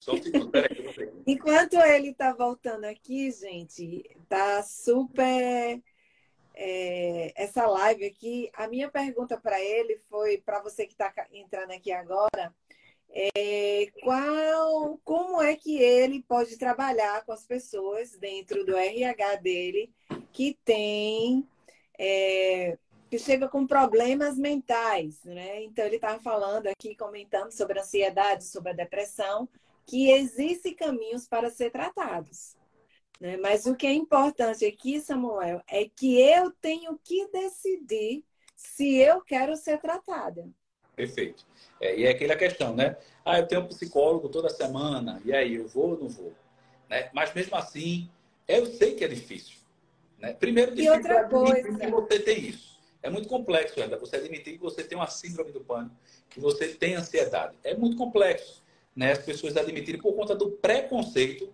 [0.00, 0.68] Só um segundo, peraí.
[1.26, 5.82] Enquanto ele está voltando aqui, gente, tá super
[6.54, 8.50] é, essa live aqui.
[8.54, 12.54] A minha pergunta para ele foi para você que está entrando aqui agora.
[13.10, 19.90] É, qual, como é que ele pode trabalhar com as pessoas dentro do RH dele
[20.30, 21.48] que tem
[21.98, 22.76] é,
[23.08, 25.62] que chega com problemas mentais, né?
[25.62, 29.48] Então ele estava falando aqui, comentando sobre a ansiedade, sobre a depressão,
[29.86, 32.56] que existem caminhos para ser tratados.
[33.20, 33.36] Né?
[33.38, 39.20] Mas o que é importante aqui, Samuel, é que eu tenho que decidir se eu
[39.22, 40.48] quero ser tratada.
[40.94, 41.46] Perfeito.
[41.80, 42.96] É, e é aquela questão, né?
[43.24, 46.32] Ah, eu tenho um psicólogo toda semana, e aí, eu vou ou não vou?
[46.88, 47.08] Né?
[47.12, 48.10] Mas mesmo assim,
[48.46, 49.58] eu sei que é difícil.
[50.18, 50.32] Né?
[50.32, 51.78] Primeiro, e outra coisa.
[51.78, 52.77] que você tem isso.
[53.02, 55.94] É muito complexo, ainda você admitir que você tem uma síndrome do pânico,
[56.28, 57.56] que você tem ansiedade.
[57.62, 58.62] É muito complexo
[58.98, 59.12] né?
[59.12, 61.52] as pessoas admitirem por conta do preconceito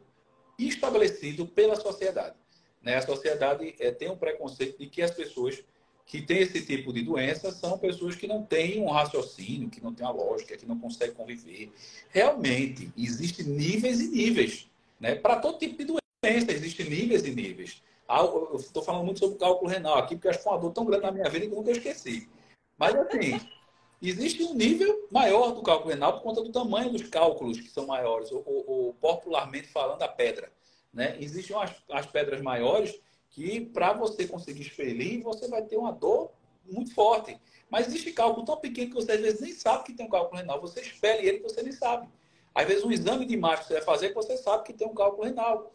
[0.59, 2.35] estabelecido pela sociedade.
[2.83, 2.97] Né?
[2.97, 5.63] A sociedade é, tem um preconceito de que as pessoas
[6.07, 9.93] que têm esse tipo de doença são pessoas que não têm um raciocínio, que não
[9.93, 11.71] têm uma lógica, que não conseguem conviver.
[12.09, 14.67] Realmente, existem níveis e níveis.
[14.99, 15.15] Né?
[15.15, 17.83] Para todo tipo de doença, existem níveis e níveis.
[18.09, 20.73] Eu estou falando muito sobre o cálculo renal aqui, porque acho que foi uma dor
[20.73, 22.29] tão grande na minha vida que eu nunca esqueci.
[22.77, 23.41] Mas, assim,
[24.03, 27.87] existe um nível maior do cálculo renal por conta do tamanho dos cálculos que são
[27.87, 30.53] maiores, ou, ou popularmente falando, a pedra.
[30.93, 31.17] Né?
[31.19, 33.01] Existem as, as pedras maiores
[33.31, 36.31] que, para você conseguir expelir, você vai ter uma dor
[36.71, 37.39] muito forte.
[37.71, 40.37] Mas existe cálculo tão pequeno que você às vezes nem sabe que tem um cálculo
[40.37, 40.61] renal.
[40.61, 42.09] Você expele ele que você nem sabe.
[42.55, 44.87] Às vezes um exame de imagem que você vai fazer que você sabe que tem
[44.87, 45.73] um cálculo renal.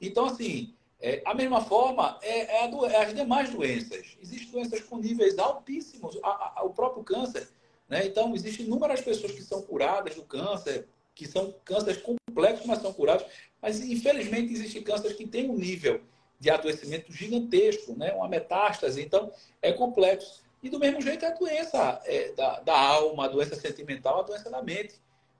[0.00, 4.16] Então, assim, é, a mesma forma é, é, do, é, as demais doenças.
[4.20, 6.18] Existem doenças com níveis altíssimos.
[6.22, 7.48] A, a, o próprio câncer
[7.90, 8.06] né?
[8.06, 12.92] Então, existem inúmeras pessoas que são curadas do câncer, que são cânceres complexos, mas são
[12.92, 13.26] curados.
[13.60, 16.00] Mas, infelizmente, existem cânceres que têm um nível
[16.38, 18.12] de adoecimento gigantesco, né?
[18.12, 19.02] uma metástase.
[19.02, 20.40] Então, é complexo.
[20.62, 24.48] E, do mesmo jeito, a doença é, da, da, alma, a doença sentimental, a doença
[24.48, 24.94] da mente.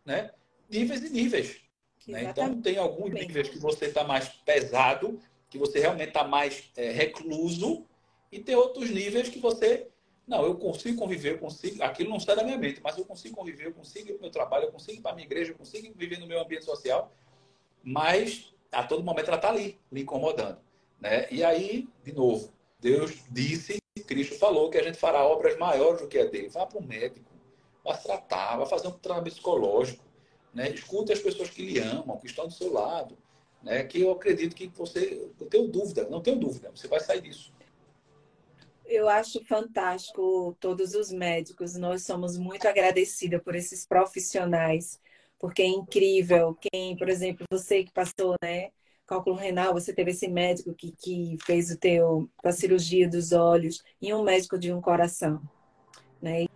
[0.04, 0.32] Né?
[0.68, 1.60] Níveis e níveis.
[2.08, 2.24] Né?
[2.24, 5.20] Então, tem alguns níveis que você está mais pesado,
[5.50, 7.84] que você realmente está mais é, recluso,
[8.32, 9.88] e tem outros níveis que você
[10.30, 13.34] não, eu consigo conviver, eu consigo, aquilo não sai da minha mente, mas eu consigo
[13.34, 15.50] conviver, eu consigo ir para o meu trabalho, eu consigo ir para a minha igreja,
[15.50, 17.10] eu consigo viver no meu ambiente social,
[17.82, 20.58] mas a todo momento ela está ali, me incomodando.
[21.00, 21.26] Né?
[21.32, 26.06] E aí, de novo, Deus disse, Cristo falou que a gente fará obras maiores do
[26.06, 26.48] que a dele.
[26.48, 27.28] Vá para o médico,
[27.82, 30.04] vá tratar, vá fazer um trabalho psicológico,
[30.54, 30.70] né?
[30.70, 33.18] escute as pessoas que lhe amam, que estão do seu lado,
[33.62, 33.84] né?
[33.84, 37.52] que eu acredito que você, eu tenho dúvida, não tenho dúvida, você vai sair disso
[38.90, 41.76] eu acho fantástico todos os médicos.
[41.76, 45.00] Nós somos muito agradecidos por esses profissionais,
[45.38, 46.56] porque é incrível.
[46.60, 48.70] Quem, por exemplo, você que passou, né?
[49.06, 53.82] Cálculo renal, você teve esse médico que, que fez o teu a cirurgia dos olhos
[54.02, 55.40] e um médico de um coração,
[56.20, 56.46] né?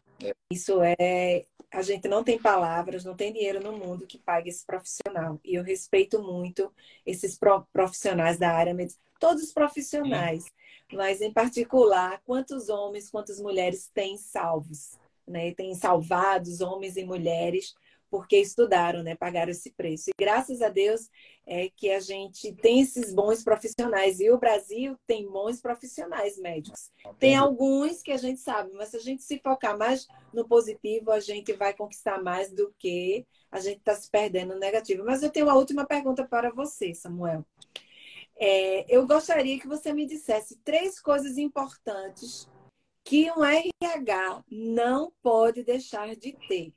[0.51, 4.65] Isso é a gente não tem palavras, não tem dinheiro no mundo que pague esse
[4.65, 5.41] profissional.
[5.45, 6.73] E eu respeito muito
[7.05, 7.39] esses
[7.73, 10.45] profissionais da área médica, todos os profissionais.
[10.93, 14.93] Mas em particular, quantos homens, quantas mulheres têm salvos,
[15.27, 15.53] né?
[15.55, 17.75] Têm salvados homens e mulheres
[18.15, 19.17] porque estudaram, né?
[19.17, 20.11] Pagaram esse preço.
[20.11, 21.11] E graças a Deus
[21.45, 24.21] é que a gente tem esses bons profissionais.
[24.21, 26.93] E o Brasil tem bons profissionais médicos.
[27.19, 31.11] Tem alguns que a gente sabe, mas se a gente se focar mais no positivo,
[31.11, 35.05] a gente vai conquistar mais do que a gente está se perdendo no negativo.
[35.05, 37.45] Mas eu tenho uma última pergunta para você, Samuel.
[38.37, 42.49] É, eu gostaria que você me dissesse três coisas importantes
[43.03, 46.73] que um RH não pode deixar de ter.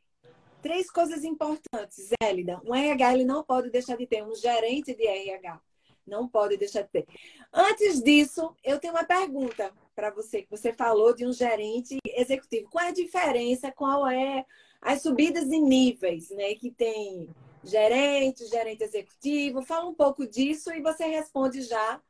[0.68, 2.62] Três coisas importantes, Hélida.
[2.66, 5.62] Um RH ele não pode deixar de ter, um gerente de RH
[6.06, 7.08] não pode deixar de ter.
[7.54, 12.70] Antes disso, eu tenho uma pergunta para você, que você falou de um gerente executivo.
[12.70, 13.72] Qual é a diferença?
[13.72, 14.46] Qual é
[14.82, 16.54] as subidas em níveis, né?
[16.56, 17.30] Que tem
[17.64, 19.62] gerente, gerente executivo.
[19.62, 22.02] Fala um pouco disso e você responde já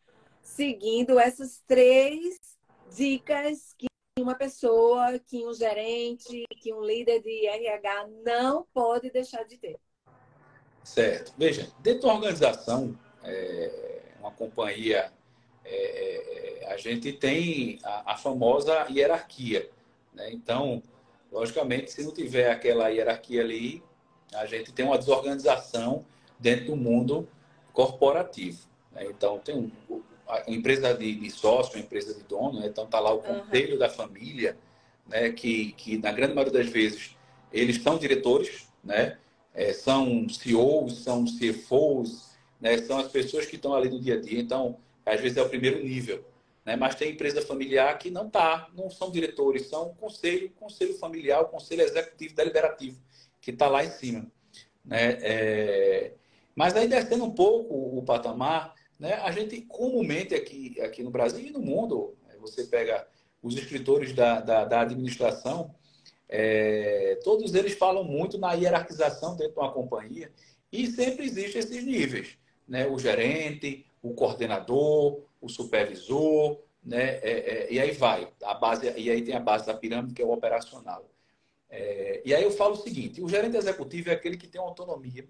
[0.41, 2.39] seguindo essas três
[2.89, 3.85] dicas que
[4.21, 9.79] uma pessoa, que um gerente, que um líder de RH não pode deixar de ter.
[10.83, 11.33] Certo.
[11.37, 15.11] Veja, dentro da organização, é, uma companhia,
[15.65, 19.69] é, é a gente tem a, a famosa hierarquia.
[20.13, 20.31] Né?
[20.31, 20.81] Então,
[21.31, 23.83] logicamente, se não tiver aquela hierarquia ali,
[24.33, 26.05] a gente tem uma desorganização
[26.39, 27.27] dentro do mundo
[27.73, 28.67] corporativo.
[28.91, 29.05] Né?
[29.05, 29.71] Então, tem um,
[30.27, 32.67] a empresa de, de sócio, a empresa de dono, né?
[32.67, 33.79] então está lá o conselho uhum.
[33.79, 34.57] da família,
[35.07, 35.31] né?
[35.31, 37.15] que, que na grande maioria das vezes
[37.51, 39.17] eles são diretores, né?
[39.53, 42.77] É, são CEOs, são CFOs, né?
[42.77, 44.39] são as pessoas que estão ali no dia a dia.
[44.39, 46.23] Então, às vezes é o primeiro nível.
[46.63, 46.75] Né?
[46.75, 51.47] Mas tem empresa familiar que não tá, não são diretores, são conselho, conselho familiar, o
[51.47, 53.01] conselho executivo deliberativo,
[53.41, 54.29] que está lá em cima.
[54.83, 55.17] Né?
[55.21, 56.11] É...
[56.53, 59.13] Mas aí descendo um pouco o patamar, né?
[59.15, 62.35] a gente comumente aqui, aqui no Brasil e no mundo, né?
[62.39, 63.07] você pega
[63.41, 65.73] os escritores da, da, da administração,
[66.29, 70.31] é, todos eles falam muito na hierarquização dentro de uma companhia
[70.71, 72.37] e sempre existem esses níveis,
[72.67, 72.85] né?
[72.85, 77.19] O gerente, o coordenador, o supervisor, né?
[77.19, 80.21] É, é, e aí vai a base e aí tem a base da pirâmide que
[80.21, 81.09] é o operacional.
[81.69, 85.25] É, e aí eu falo o seguinte: o gerente executivo é aquele que tem autonomia,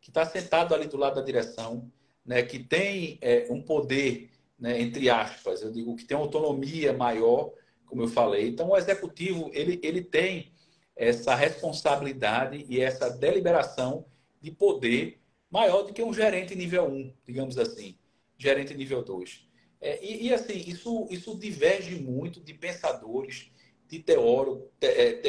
[0.00, 1.90] que está sentado ali do lado da direção,
[2.24, 2.42] né?
[2.42, 4.80] Que tem é, um poder, né?
[4.80, 7.52] Entre aspas, eu digo que tem autonomia maior
[7.92, 8.48] como eu falei.
[8.48, 10.50] Então, o executivo ele, ele tem
[10.96, 14.06] essa responsabilidade e essa deliberação
[14.40, 15.20] de poder
[15.50, 17.98] maior do que um gerente nível 1, digamos assim,
[18.38, 19.46] gerente nível 2.
[19.78, 23.50] É, e, e, assim, isso, isso diverge muito de pensadores,
[23.86, 25.20] de teóricos, é,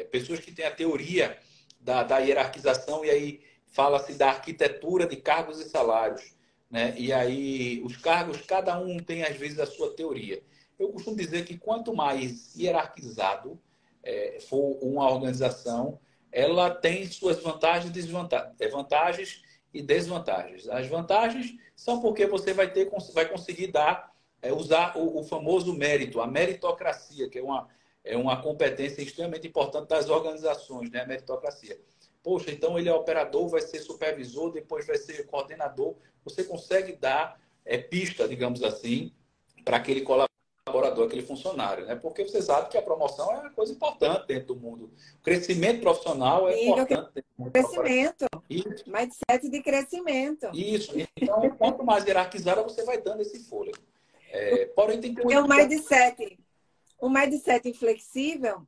[0.00, 1.36] é, pessoas que têm a teoria
[1.80, 3.40] da, da hierarquização, e aí
[3.70, 6.34] fala-se da arquitetura de cargos e salários.
[6.70, 6.94] Né?
[6.96, 10.42] E aí, os cargos, cada um tem, às vezes, a sua teoria.
[10.78, 13.60] Eu costumo dizer que quanto mais hierarquizado
[14.02, 15.98] é, for uma organização,
[16.32, 19.42] ela tem suas vantagens e desvantagens, é, vantagens
[19.74, 20.68] e desvantagens.
[20.68, 25.74] As vantagens são porque você vai ter, vai conseguir dar, é, usar o, o, famoso
[25.74, 27.68] mérito, a meritocracia, que é uma,
[28.04, 31.02] é uma competência extremamente importante das organizações, né?
[31.02, 31.78] A meritocracia.
[32.22, 35.94] Poxa, então ele é operador, vai ser supervisor, depois vai ser coordenador.
[36.24, 39.12] Você consegue dar é, pista, digamos assim,
[39.64, 40.30] para aquele colaborador
[41.06, 41.96] aquele funcionário, né?
[41.96, 44.90] Porque você sabe que a promoção é uma coisa importante dentro do mundo.
[45.18, 47.52] O crescimento profissional é importante dentro do mundo.
[47.52, 48.26] Crescimento.
[48.48, 48.84] Isso.
[48.86, 50.50] Mindset de crescimento.
[50.54, 50.92] Isso.
[51.16, 53.78] Então, quanto mais hierarquizada, você vai dando esse fôlego.
[54.30, 56.38] É, porém, tem que Porque o mindset,
[57.00, 58.64] o mindset inflexível,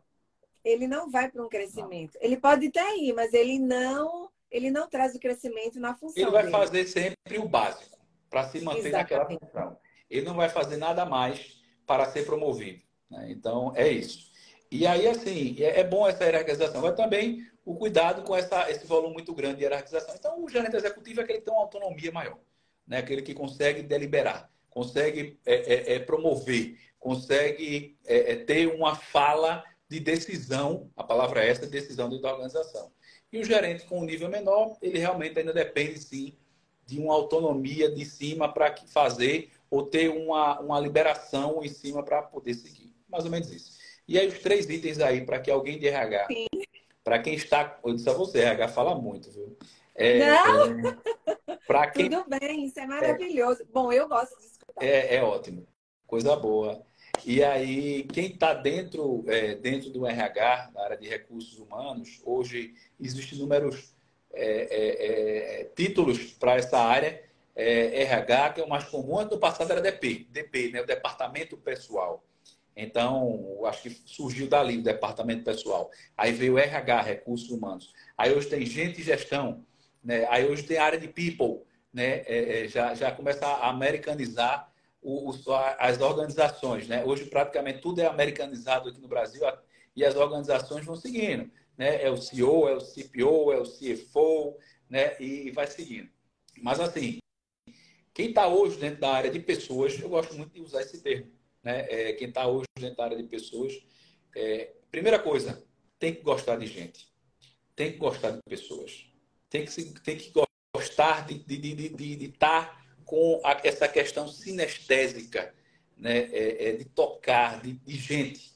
[0.64, 2.16] ele não vai para um crescimento.
[2.20, 6.22] Ele pode até ir, mas ele não, ele não traz o crescimento na função.
[6.22, 6.52] Ele vai dele.
[6.52, 7.98] fazer sempre o básico
[8.30, 8.92] para se manter Exatamente.
[8.92, 9.78] naquela função.
[10.08, 12.82] Ele não vai fazer nada mais para ser promovido.
[13.10, 13.28] Né?
[13.30, 14.30] Então, é isso.
[14.70, 18.86] E aí, assim, é, é bom essa hierarquização, mas também o cuidado com essa, esse
[18.86, 20.14] volume muito grande de hierarquização.
[20.14, 22.38] Então, o gerente executivo é aquele que tem uma autonomia maior,
[22.86, 22.98] né?
[22.98, 29.62] aquele que consegue deliberar, consegue é, é, é promover, consegue é, é, ter uma fala
[29.92, 32.90] de decisão, a palavra é essa, decisão dentro da organização.
[33.30, 36.34] E o gerente com um nível menor, ele realmente ainda depende, sim,
[36.86, 42.22] de uma autonomia de cima para fazer ou ter uma, uma liberação em cima para
[42.22, 42.94] poder seguir.
[43.08, 43.78] Mais ou menos isso.
[44.08, 46.26] E aí os três itens aí para que alguém de RH,
[47.04, 49.56] para quem está, eu disse a você, RH fala muito, viu?
[49.94, 50.90] É, Não!
[51.46, 53.62] É, para quem Tudo bem, isso é maravilhoso.
[53.62, 54.82] É, Bom, eu gosto escutar.
[54.82, 55.66] É, é ótimo,
[56.06, 56.82] coisa boa.
[57.24, 62.74] E aí, quem está dentro, é, dentro do RH, na área de recursos humanos, hoje
[63.00, 63.94] existem números
[64.32, 67.22] é, é, é títulos para essa área
[67.54, 71.56] é, RH, que é o mais comum, ano passado era DP, DP, né, o Departamento
[71.56, 72.24] Pessoal.
[72.74, 75.90] Então, acho que surgiu dali o Departamento Pessoal.
[76.16, 77.92] Aí veio RH, Recursos Humanos.
[78.16, 79.64] Aí hoje tem gente e gestão.
[80.02, 80.26] Né?
[80.30, 81.60] Aí hoje tem a área de people.
[81.92, 82.22] Né?
[82.26, 84.71] É, já, já começa a americanizar
[85.78, 86.86] as organizações.
[86.88, 87.04] Né?
[87.04, 89.42] Hoje praticamente tudo é americanizado aqui no Brasil
[89.94, 91.50] e as organizações vão seguindo.
[91.76, 92.02] Né?
[92.02, 95.16] É o CEO, é o CPO, é o CFO, né?
[95.20, 96.08] e vai seguindo.
[96.60, 97.18] Mas assim,
[98.14, 101.30] quem está hoje dentro da área de pessoas, eu gosto muito de usar esse termo,
[101.62, 101.86] né?
[101.88, 103.72] É, quem está hoje dentro da área de pessoas,
[104.36, 105.64] é, primeira coisa,
[105.98, 107.08] tem que gostar de gente,
[107.74, 109.06] tem que gostar de pessoas,
[109.48, 112.81] tem que, tem que gostar de estar de, de, de, de estar
[113.12, 115.52] com a, essa questão sinestésica,
[115.98, 116.30] né?
[116.32, 118.54] É, é, de tocar, de, de gente,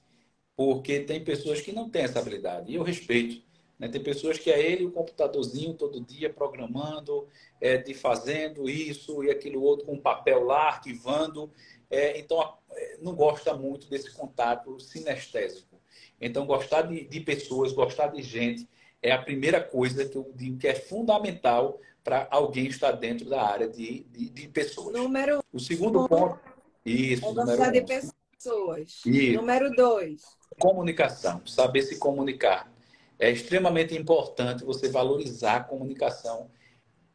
[0.57, 3.45] porque tem pessoas que não têm essa habilidade, e eu respeito.
[3.79, 3.87] Né?
[3.87, 7.29] Tem pessoas que é ele o computadorzinho todo dia programando,
[7.61, 11.53] é, de fazendo isso e aquilo outro com papel lá, arquivando.
[11.91, 15.79] É, então, é, não gosta muito desse contato sinestésico.
[16.19, 18.67] Então, gostar de, de, pessoas, gostar de gente,
[19.03, 23.43] é a primeira coisa que eu digo que é fundamental para alguém estar dentro da
[23.43, 24.95] área de, de, de pessoas.
[24.95, 26.39] Número o segundo um, ponto.
[26.85, 28.15] Isso, é gostar de pessoas.
[28.31, 29.01] pessoas.
[29.05, 30.23] E Número dois.
[30.61, 32.73] Comunicação, saber se comunicar.
[33.19, 36.49] É extremamente importante você valorizar a comunicação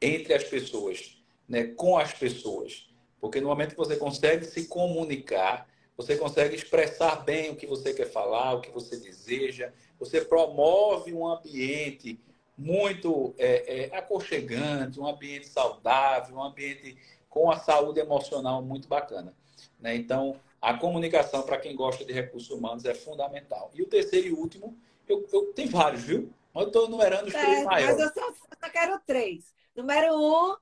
[0.02, 2.89] entre as pessoas, né, com as pessoas.
[3.22, 7.94] Porque no momento que você consegue se comunicar, você consegue expressar bem o que você
[7.94, 12.20] quer falar, o que você deseja, você promove um ambiente
[12.62, 16.95] muito é, é, aconchegante, um ambiente saudável, um ambiente
[17.28, 19.34] com a saúde emocional muito bacana.
[19.80, 19.95] Né?
[19.95, 23.72] Então, a comunicação, para quem gosta de recursos humanos, é fundamental.
[23.74, 24.78] E o terceiro e último,
[25.09, 26.32] eu, eu tenho vários, viu?
[26.53, 27.97] Mas eu estou numerando os é, três maiores.
[27.97, 29.51] Mas eu só, só quero três.
[29.76, 30.55] Número um,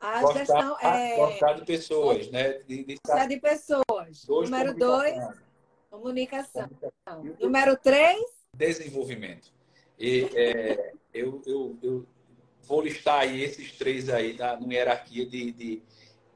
[0.00, 1.16] a gostar, gestão é.
[1.16, 2.52] Gostar de pessoas, né?
[2.66, 4.24] De, de gostar de pessoas.
[4.24, 5.14] Dois, Número dois,
[5.90, 6.68] comunicação.
[6.68, 7.36] comunicação.
[7.38, 8.24] Número três,
[8.54, 9.53] desenvolvimento.
[9.98, 12.06] E é, eu, eu, eu,
[12.62, 15.82] vou listar aí esses três aí na, numa hierarquia de, de,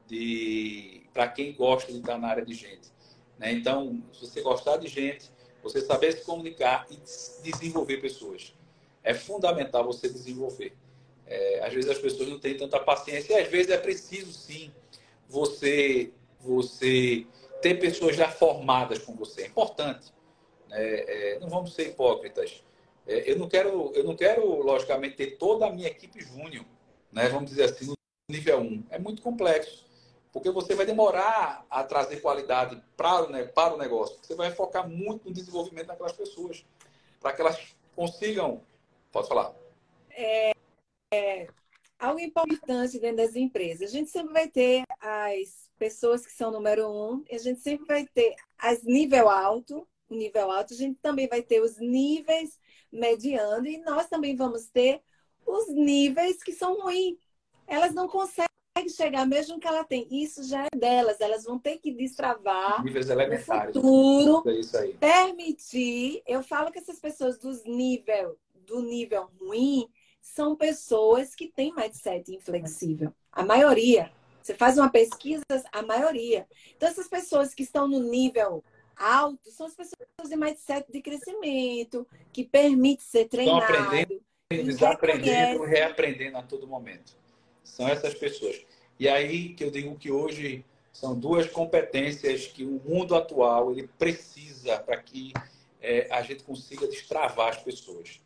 [0.07, 2.89] de para quem gosta de estar na área de gente.
[3.37, 3.51] Né?
[3.53, 5.29] Então, se você gostar de gente,
[5.61, 6.97] você saber se comunicar e
[7.51, 8.53] desenvolver pessoas.
[9.03, 10.73] É fundamental você desenvolver.
[11.25, 14.71] É, às vezes as pessoas não têm tanta paciência e às vezes é preciso sim
[15.27, 17.25] você você
[17.61, 19.43] ter pessoas já formadas com você.
[19.43, 20.13] É importante.
[20.71, 22.63] É, é, não vamos ser hipócritas.
[23.09, 26.63] É, eu não quero, eu não quero logicamente ter toda a minha equipe júnior,
[27.11, 27.27] né?
[27.27, 27.95] Vamos dizer assim, no
[28.29, 28.83] nível 1.
[28.91, 29.83] É muito complexo,
[30.31, 34.15] porque você vai demorar a trazer qualidade para o, para o negócio.
[34.21, 36.63] Você vai focar muito no desenvolvimento daquelas pessoas,
[37.19, 38.61] para que elas consigam.
[39.11, 39.55] Pode falar.
[40.11, 40.51] É,
[41.11, 41.47] é,
[41.97, 43.89] algo importante dentro das empresas.
[43.89, 47.87] A gente sempre vai ter as pessoas que são número um, e a gente sempre
[47.87, 52.59] vai ter as nível alto, nível alto, a gente também vai ter os níveis
[52.91, 55.01] mediano e nós também vamos ter
[55.45, 57.17] os níveis que são ruins.
[57.67, 58.47] Elas não conseguem
[58.87, 60.07] chegar, mesmo que ela tenha.
[60.09, 61.19] Isso já é delas.
[61.19, 66.21] Elas vão ter que destravar níveis no futuro, é permitir.
[66.25, 69.89] Eu falo que essas pessoas dos nível, do nível ruim
[70.21, 73.13] são pessoas que têm mindset inflexível.
[73.31, 74.11] A maioria.
[74.41, 76.47] Você faz uma pesquisa, a maioria.
[76.75, 78.63] Então, essas pessoas que estão no nível
[78.99, 83.61] alto são as pessoas de mindset de crescimento, que permite ser treinado.
[83.61, 87.17] Estão aprendendo, desaprendendo, reaprendendo a todo momento.
[87.63, 88.61] São essas pessoas.
[88.99, 93.87] E aí que eu digo que hoje são duas competências que o mundo atual ele
[93.97, 95.31] precisa para que
[95.81, 98.19] é, a gente consiga destravar as pessoas.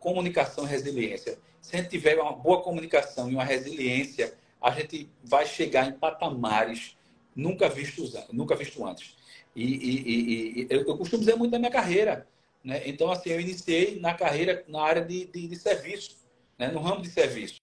[0.00, 1.38] Comunicação e resiliência.
[1.60, 5.92] Se a gente tiver uma boa comunicação e uma resiliência, a gente vai chegar em
[5.92, 6.96] patamares
[7.34, 9.14] nunca vistos, nunca visto antes.
[9.56, 12.28] E, e, e eu, eu, costumo dizer muito da minha carreira.
[12.62, 12.82] Né?
[12.84, 16.18] Então, assim, eu iniciei na carreira na área de, de, de serviço,
[16.58, 16.68] né?
[16.68, 17.58] no ramo de serviço.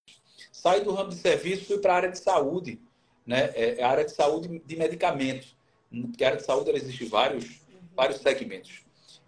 [0.52, 2.82] Saí do ramo de serviço fui para a área de saúde,
[3.26, 3.52] né?
[3.54, 5.56] É, é a área de saúde de medicamentos.
[5.90, 7.80] Porque a área de saúde ela existe vários, uhum.
[7.96, 8.84] vários segmentos.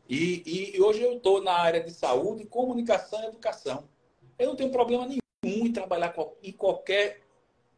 [0.10, 3.88] E, e hoje eu estou na área de saúde, comunicação e educação.
[4.40, 7.22] Eu não tenho problema nenhum em trabalhar em qualquer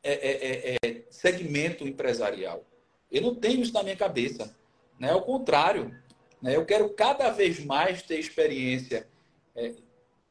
[0.04, 2.64] é, é, é, é segmento empresarial.
[3.12, 4.56] Eu não tenho isso na minha cabeça.
[5.00, 5.12] Né?
[5.12, 5.96] Ao contrário,
[6.42, 6.56] né?
[6.56, 9.08] eu quero cada vez mais ter experiência
[9.56, 9.74] é,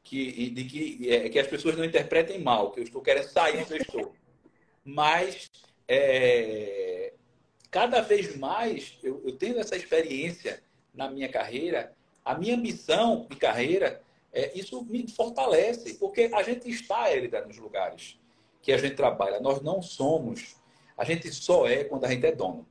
[0.03, 3.61] que, de que, é, que as pessoas não interpretem mal, que eu estou querendo sair
[3.61, 4.15] onde eu estou.
[4.83, 5.49] Mas,
[5.87, 7.13] é,
[7.69, 10.63] cada vez mais, eu, eu tendo essa experiência
[10.93, 11.93] na minha carreira,
[12.23, 14.01] a minha missão de carreira,
[14.33, 18.19] é, isso me fortalece, porque a gente está, Elida, nos lugares
[18.61, 19.39] que a gente trabalha.
[19.39, 20.55] Nós não somos,
[20.97, 22.67] a gente só é quando a gente é dono.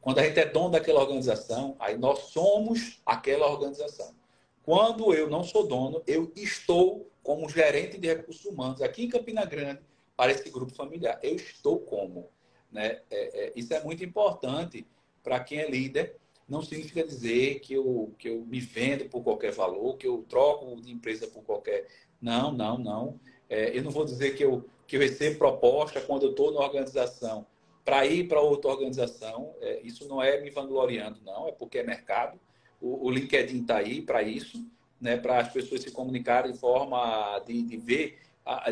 [0.00, 4.14] Quando a gente é dono daquela organização, aí nós somos aquela organização.
[4.62, 9.44] Quando eu não sou dono, eu estou como gerente de recursos humanos aqui em Campina
[9.44, 9.80] Grande
[10.16, 11.18] para esse grupo familiar.
[11.22, 12.28] Eu estou como.
[12.70, 13.00] Né?
[13.10, 14.86] É, é, isso é muito importante
[15.22, 16.16] para quem é líder.
[16.48, 20.80] Não significa dizer que eu, que eu me vendo por qualquer valor, que eu troco
[20.80, 21.86] de empresa por qualquer.
[22.20, 23.20] Não, não, não.
[23.48, 26.60] É, eu não vou dizer que eu, que eu recebo proposta quando eu estou na
[26.60, 27.46] organização
[27.88, 29.54] para ir para outra organização.
[29.62, 32.38] É, isso não é me vangloriando, não, é porque é mercado.
[32.78, 34.62] O, o LinkedIn está aí para isso,
[35.00, 38.18] né, para as pessoas se comunicarem de forma de, de ver,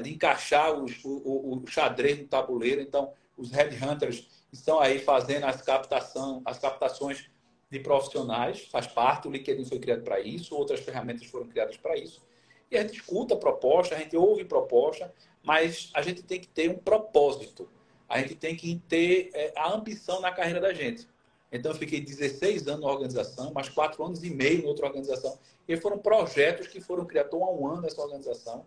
[0.03, 2.83] de encaixar os, o, o, xadrez no tabuleiro.
[2.83, 7.31] Então, os headhunters estão aí fazendo as, captação, as captações
[7.71, 11.97] de profissionais, faz parte, o LinkedIn foi criado para isso, outras ferramentas foram criadas para
[11.97, 12.23] isso.
[12.71, 15.11] E a gente escuta proposta, a gente ouve proposta,
[15.43, 17.67] mas a gente tem que ter um propósito
[18.09, 21.09] a gente tem que ter é, a ambição na carreira da gente.
[21.51, 25.39] Então, eu fiquei 16 anos na organização, mais 4 anos e meio em outra organização.
[25.69, 28.65] E foram projetos que foram criados há um ano nessa organização.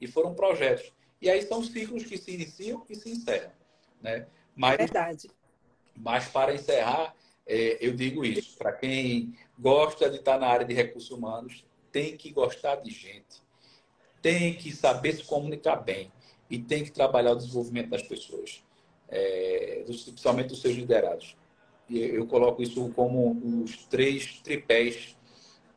[0.00, 0.92] E foram projetos.
[1.20, 3.50] E aí são ciclos que se iniciam e se encerram.
[4.02, 4.26] Né?
[4.56, 5.30] Mas, Verdade.
[5.96, 7.14] Mas, para encerrar,
[7.46, 8.56] é, eu digo isso.
[8.56, 11.64] Para quem gosta de estar na área de recursos humanos,
[11.94, 13.40] tem que gostar de gente,
[14.20, 16.10] tem que saber se comunicar bem
[16.50, 18.64] e tem que trabalhar o desenvolvimento das pessoas,
[19.08, 21.36] é, principalmente dos seus liderados.
[21.88, 25.16] E eu coloco isso como os três tripés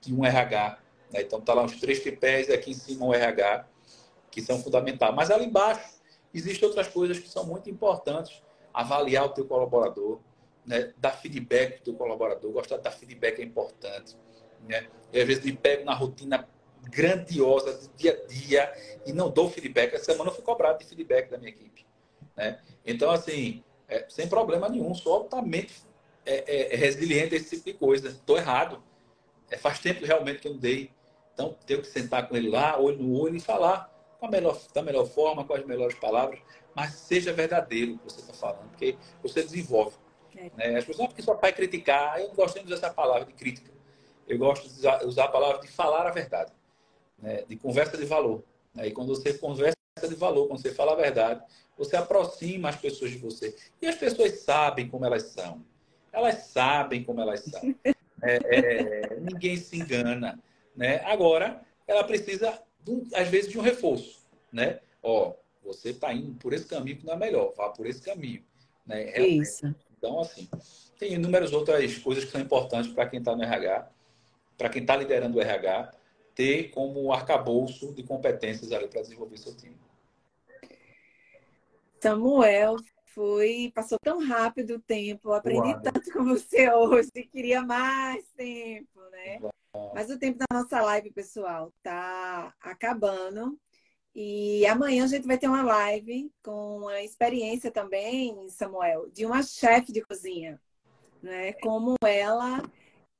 [0.01, 0.79] de um RH.
[1.11, 1.21] Né?
[1.21, 3.67] Então, está lá os três tripés e aqui em cima o RH,
[4.31, 5.13] que são fundamentais.
[5.13, 5.97] Mas ali embaixo
[6.33, 8.41] existem outras coisas que são muito importantes.
[8.73, 10.19] Avaliar o teu colaborador,
[10.65, 10.93] né?
[10.97, 12.51] dar feedback para o teu colaborador.
[12.51, 14.15] Gostar de dar feedback é importante.
[14.67, 14.87] Né?
[15.11, 16.47] E às vezes me pego na rotina
[16.83, 18.73] grandiosa do dia a dia
[19.05, 19.93] e não dou feedback.
[19.93, 21.85] Essa semana eu fui cobrado de feedback da minha equipe.
[22.37, 22.59] Né?
[22.85, 25.73] Então, assim, é, sem problema nenhum, sou altamente
[26.25, 28.09] é, é, resiliente a esse tipo de coisa.
[28.09, 28.83] Estou errado.
[29.49, 30.91] É, faz tempo realmente que eu não dei.
[31.33, 34.59] Então, tenho que sentar com ele lá, olho no olho, e falar com a melhor,
[34.73, 36.39] da melhor forma, com as melhores palavras,
[36.75, 39.95] mas seja verdadeiro o que você está falando, porque você desenvolve.
[40.35, 40.51] É.
[40.55, 40.77] Né?
[40.77, 43.33] As pessoas, ah, porque só vai criticar, eu não gosto de usar essa palavra de
[43.33, 43.71] crítica.
[44.27, 46.51] Eu gosto de usar, usar a palavra de falar a verdade,
[47.19, 47.43] né?
[47.47, 48.43] de conversa de valor.
[48.73, 48.87] Né?
[48.87, 51.41] E quando você conversa de valor, quando você fala a verdade,
[51.77, 53.55] você aproxima as pessoas de você.
[53.81, 55.63] E as pessoas sabem como elas são.
[56.11, 57.61] Elas sabem como elas são.
[58.23, 60.39] É, é, ninguém se engana.
[60.75, 61.01] Né?
[61.05, 62.59] Agora, ela precisa,
[63.13, 64.23] às vezes, de um reforço.
[64.51, 64.79] Né?
[65.03, 68.43] Ó, você está indo por esse caminho que não é melhor, vá por esse caminho.
[68.87, 69.15] Né?
[69.19, 69.73] Isso.
[69.97, 70.49] Então, assim,
[70.97, 73.87] tem inúmeras outras coisas que são importantes para quem está no RH,
[74.57, 75.91] para quem está liderando o RH,
[76.33, 79.75] ter como arcabouço de competências ali para desenvolver seu time.
[82.07, 85.81] Samuel, foi, passou tão rápido o tempo, aprendi Uau.
[85.81, 89.39] tanto com você hoje, queria mais tempo, né?
[89.41, 89.91] Uau.
[89.93, 93.59] Mas o tempo da nossa live, pessoal, tá acabando.
[94.15, 99.43] E amanhã a gente vai ter uma live com a experiência também, Samuel, de uma
[99.43, 100.61] chefe de cozinha,
[101.21, 101.51] né?
[101.53, 102.63] Como ela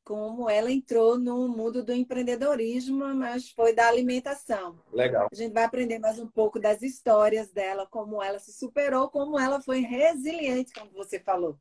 [0.08, 4.80] como ela entrou no mundo do empreendedorismo, mas foi da alimentação.
[4.94, 5.28] Legal.
[5.30, 9.38] A gente vai aprender mais um pouco das histórias dela, como ela se superou, como
[9.38, 11.60] ela foi resiliente, como você falou.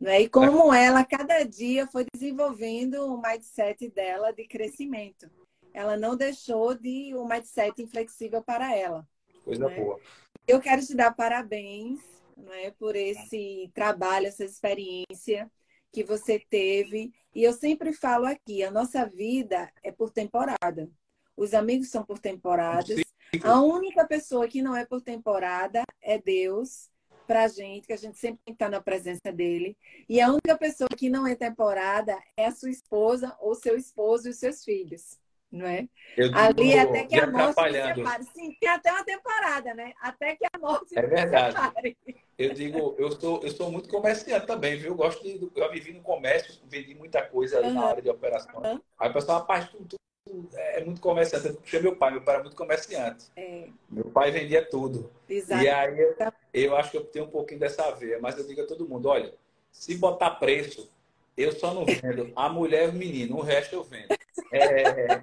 [0.00, 0.22] Né?
[0.22, 5.30] E como ela, cada dia, foi desenvolvendo o mindset dela de crescimento.
[5.72, 9.06] Ela não deixou de um mindset inflexível para ela.
[9.44, 9.76] Coisa né?
[9.76, 10.00] boa.
[10.44, 12.00] Eu quero te dar parabéns
[12.36, 15.48] né, por esse trabalho, essa experiência
[15.94, 17.14] que você teve.
[17.32, 20.90] E eu sempre falo aqui, a nossa vida é por temporada.
[21.36, 23.00] Os amigos são por temporadas.
[23.42, 26.90] A única pessoa que não é por temporada é Deus
[27.26, 29.76] pra gente, que a gente sempre tem que estar na presença dele.
[30.08, 34.26] E a única pessoa que não é temporada é a sua esposa ou seu esposo
[34.26, 35.18] e os seus filhos
[35.54, 35.88] não é?
[36.32, 38.24] Ali até que a morte se separe.
[38.24, 39.92] Sim, tem até uma temporada, né?
[40.00, 41.54] Até que a morte É verdade.
[41.54, 41.96] Separe.
[42.36, 44.90] Eu digo, eu sou, eu sou muito comerciante também, viu?
[44.90, 45.48] Eu gosto de.
[45.54, 47.72] Eu vivi no comércio, vendi muita coisa uhum.
[47.72, 48.60] na área de operação.
[48.60, 48.80] Uhum.
[48.98, 49.96] Aí o pessoal, rapaz, tudo,
[50.26, 51.46] tudo é muito comerciante.
[51.46, 53.26] Eu puxei meu pai, meu pai era muito comerciante.
[53.36, 53.68] É.
[53.88, 55.08] Meu pai vendia tudo.
[55.28, 55.62] Exato.
[55.62, 56.16] E aí eu,
[56.52, 59.08] eu acho que eu tenho um pouquinho dessa veia, mas eu digo a todo mundo:
[59.08, 59.32] olha,
[59.70, 60.90] se botar preço,
[61.36, 64.08] eu só não vendo a mulher e o menino, o resto eu vendo.
[64.52, 65.22] É,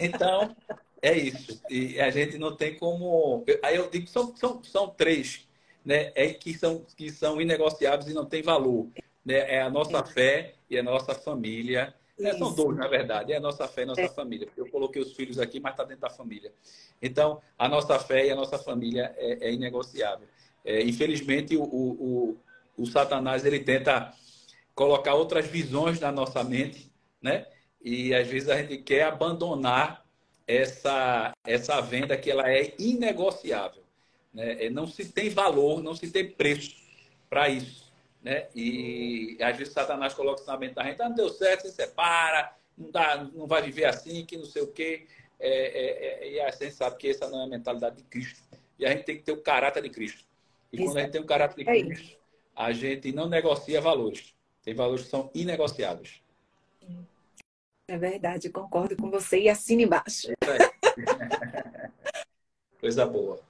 [0.00, 0.54] então,
[1.02, 1.60] é isso.
[1.70, 3.44] E a gente não tem como.
[3.62, 5.46] Aí eu digo são, são, são três,
[5.84, 6.12] né?
[6.14, 8.88] É que são, que são inegociáveis e não tem valor.
[9.24, 9.56] Né?
[9.56, 10.04] É a nossa é.
[10.04, 11.94] fé e a nossa família.
[12.18, 13.32] É, são dois, na verdade.
[13.32, 14.08] É a nossa fé e a nossa é.
[14.08, 14.48] família.
[14.56, 16.52] Eu coloquei os filhos aqui, mas está dentro da família.
[17.00, 20.28] Então, a nossa fé e a nossa família é, é inegociável.
[20.62, 22.36] É, infelizmente, o, o,
[22.76, 24.12] o, o Satanás ele tenta
[24.74, 26.92] colocar outras visões na nossa mente,
[27.22, 27.46] né?
[27.82, 30.04] E às vezes a gente quer abandonar
[30.46, 33.82] essa, essa venda que ela é inegociável.
[34.32, 34.66] Né?
[34.66, 36.76] É, não se tem valor, não se tem preço
[37.28, 37.90] para isso.
[38.22, 38.48] Né?
[38.54, 41.72] E às vezes Satanás coloca isso na mente da gente, ah, não deu certo, se
[41.72, 45.06] separa, não, dá, não vai viver assim, que não sei o quê.
[45.38, 48.42] É, é, é, e a gente sabe que essa não é a mentalidade de Cristo.
[48.78, 50.24] E a gente tem que ter o caráter de Cristo.
[50.72, 52.16] E quando a gente tem o caráter de é Cristo,
[52.54, 54.34] a gente não negocia valores.
[54.62, 56.22] Tem valores que são inegociáveis.
[57.90, 60.28] É verdade, concordo com você e assine embaixo.
[62.78, 63.40] Coisa boa.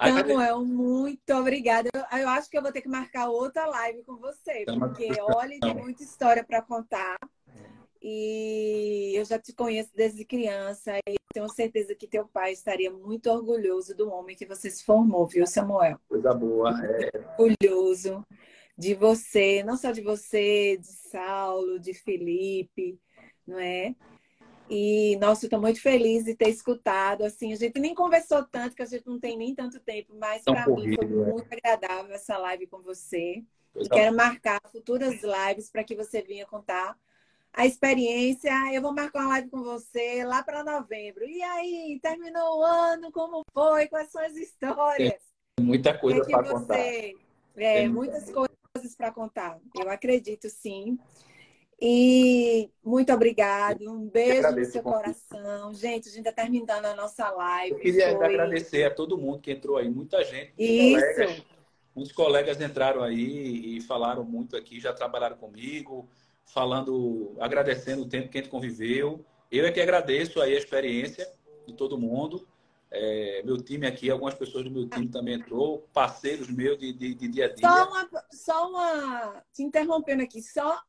[0.00, 1.90] Samuel, muito obrigada.
[1.92, 5.60] Eu, eu, acho que eu vou ter que marcar outra live com você, porque olha,
[5.60, 7.18] tem muita história para contar.
[8.00, 13.30] E eu já te conheço desde criança e tenho certeza que teu pai estaria muito
[13.30, 16.00] orgulhoso do homem que você se formou, viu, Samuel?
[16.08, 16.74] Coisa boa.
[16.82, 17.10] É...
[17.38, 18.26] Orgulhoso
[18.76, 22.98] de você, não só de você, de Saulo, de Felipe,
[23.52, 23.94] não é?
[24.68, 27.24] E, nossa, estou muito feliz de ter escutado.
[27.24, 30.42] Assim, a gente nem conversou tanto, que a gente não tem nem tanto tempo, mas
[30.42, 31.08] para mim foi é.
[31.08, 33.44] muito agradável essa live com você.
[33.76, 36.96] E quero marcar futuras lives para que você venha contar
[37.52, 38.52] a experiência.
[38.72, 41.24] Eu vou marcar uma live com você lá para novembro.
[41.24, 43.12] E aí, terminou o ano?
[43.12, 43.88] Como foi?
[43.88, 45.20] Quais são as histórias?
[45.56, 46.78] Tem muita coisa é para contar.
[47.56, 49.58] É, muitas coisas para contar.
[49.78, 50.98] Eu acredito sim.
[51.84, 53.90] E muito obrigado.
[53.90, 55.74] Um beijo no seu coração.
[55.74, 57.72] Gente, a gente está terminando a nossa live.
[57.72, 58.24] Eu queria Foi...
[58.24, 60.52] agradecer a todo mundo que entrou aí, muita gente.
[60.56, 61.00] Isso.
[61.00, 61.42] Colegas,
[61.92, 66.08] muitos colegas entraram aí e falaram muito aqui, já trabalharam comigo,
[66.44, 69.26] falando, agradecendo o tempo que a gente conviveu.
[69.50, 71.28] Eu é que agradeço aí a experiência
[71.66, 72.46] de todo mundo.
[72.92, 77.12] É, meu time aqui, algumas pessoas do meu time também entrou, parceiros meus de, de,
[77.12, 77.68] de dia a dia.
[77.68, 80.80] Só uma, só uma, te interrompendo aqui, só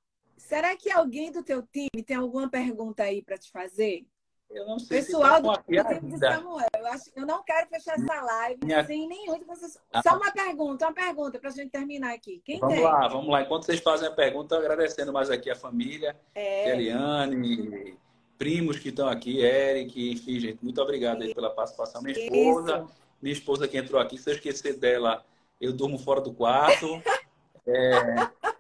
[0.48, 4.06] Será que alguém do teu time tem alguma pergunta aí para te fazer?
[4.50, 5.00] Eu não sei.
[5.00, 8.86] Pessoal se do time de Samuel, eu, acho, eu não quero fechar essa live Minha...
[8.86, 9.80] sem nenhum de vocês.
[10.04, 12.42] Só uma pergunta, uma pergunta para a gente terminar aqui.
[12.46, 12.84] Quem vamos tem?
[12.84, 13.42] lá, vamos lá.
[13.42, 16.70] Enquanto vocês fazem a pergunta, agradecendo mais aqui a família, é.
[16.70, 17.98] Eliane,
[18.38, 22.02] primos que estão aqui, Eric, enfim, gente, muito obrigado aí pela participação.
[22.02, 22.92] Minha esposa, Isso.
[23.22, 25.26] minha esposa que entrou aqui, se eu esquecer dela,
[25.60, 27.02] eu durmo fora do quarto.
[27.66, 28.53] é,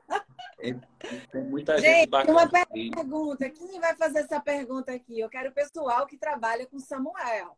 [1.31, 2.31] tem muita gente, gente bacana.
[2.31, 3.49] Uma pergunta.
[3.49, 5.19] Quem vai fazer essa pergunta aqui?
[5.19, 7.57] Eu quero o pessoal que trabalha com Samuel.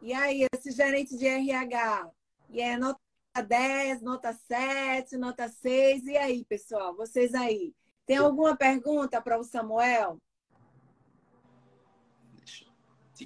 [0.00, 2.10] E aí, esse gerente de RH?
[2.48, 3.00] E é nota
[3.46, 6.06] 10, nota 7, nota 6.
[6.06, 6.96] E aí, pessoal?
[6.96, 7.74] Vocês aí?
[8.06, 10.18] Tem alguma pergunta para o Samuel?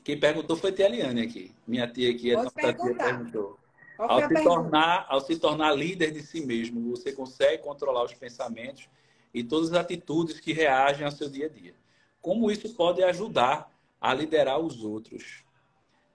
[0.05, 1.55] Quem perguntou foi a Eliane aqui.
[1.67, 3.58] Minha tia aqui, a tia perguntou.
[3.99, 8.89] Ao se, tornar, ao se tornar líder de si mesmo, você consegue controlar os pensamentos
[9.35, 11.75] e todas as atitudes que reagem ao seu dia a dia.
[12.21, 13.71] Como isso pode ajudar
[14.01, 15.45] a liderar os outros?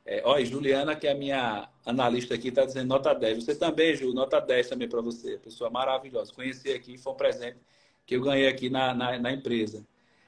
[0.05, 3.43] É, olha, Juliana, que é a minha analista aqui, está dizendo nota 10.
[3.43, 5.37] Você também, Ju, nota 10 também para você.
[5.37, 6.33] Pessoa maravilhosa.
[6.33, 7.57] Conheci aqui, foi um presente
[8.05, 9.85] que eu ganhei aqui na, na, na empresa.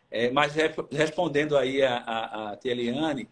[0.10, 0.54] É, mas
[0.92, 3.28] respondendo aí a, a, a tia Eliane,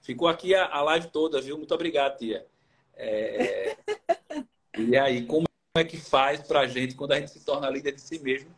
[0.00, 1.56] ficou aqui a, a live toda, viu?
[1.56, 2.44] Muito obrigado, tia.
[2.96, 3.76] É...
[4.78, 7.92] e aí, como é que faz para a gente, quando a gente se torna líder
[7.92, 8.50] de si mesmo,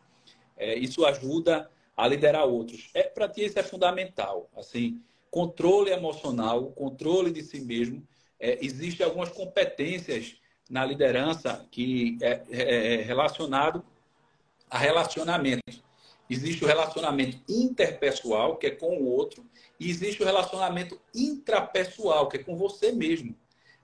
[0.55, 2.89] é, isso ajuda a liderar outros?
[2.93, 4.49] É, para ti, isso é fundamental.
[4.55, 8.05] Assim, controle emocional, controle de si mesmo.
[8.39, 10.35] É, Existem algumas competências
[10.69, 13.83] na liderança que é, é, é relacionado
[14.69, 15.61] a relacionamento.
[16.29, 19.45] Existe o relacionamento interpessoal, que é com o outro,
[19.79, 23.33] e existe o relacionamento intrapessoal, que é com você mesmo.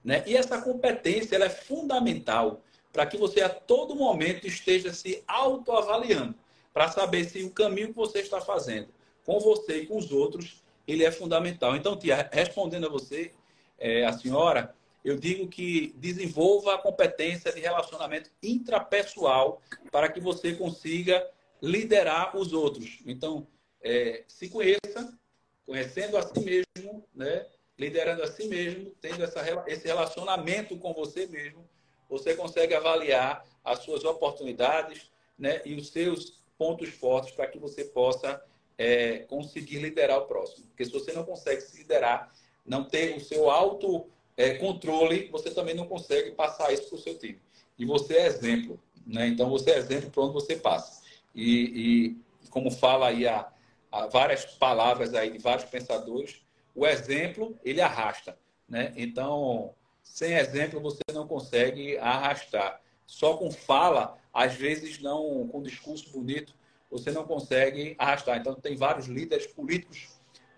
[0.04, 0.22] Né?
[0.26, 6.34] E essa competência ela é fundamental para que você a todo momento esteja se autoavaliando,
[6.72, 8.88] para saber se o caminho que você está fazendo
[9.24, 11.74] com você e com os outros, ele é fundamental.
[11.74, 13.32] Então, tia, respondendo a você,
[13.78, 14.74] é, a senhora,
[15.04, 21.26] eu digo que desenvolva a competência de relacionamento intrapessoal para que você consiga
[21.60, 22.98] liderar os outros.
[23.06, 23.46] Então,
[23.82, 25.18] é, se conheça,
[25.66, 27.46] conhecendo a si mesmo, né?
[27.78, 31.68] Liderando a si mesmo, tendo essa, esse relacionamento com você mesmo,
[32.08, 37.84] você consegue avaliar as suas oportunidades né, e os seus pontos fortes para que você
[37.84, 38.42] possa
[38.78, 40.66] é, conseguir liderar o próximo.
[40.66, 42.32] Porque se você não consegue se liderar,
[42.64, 44.06] não ter o seu auto
[44.36, 47.40] é, controle, você também não consegue passar isso para o seu time.
[47.78, 49.26] E você é exemplo, né?
[49.26, 51.02] Então você é exemplo para onde você passa.
[51.34, 53.50] E, e como fala aí há,
[53.90, 56.43] há várias palavras aí de vários pensadores,
[56.74, 58.36] o exemplo ele arrasta,
[58.68, 58.92] né?
[58.96, 62.80] Então, sem exemplo você não consegue arrastar.
[63.06, 66.54] Só com fala, às vezes não com discurso bonito,
[66.90, 68.38] você não consegue arrastar.
[68.38, 70.08] Então, tem vários líderes políticos,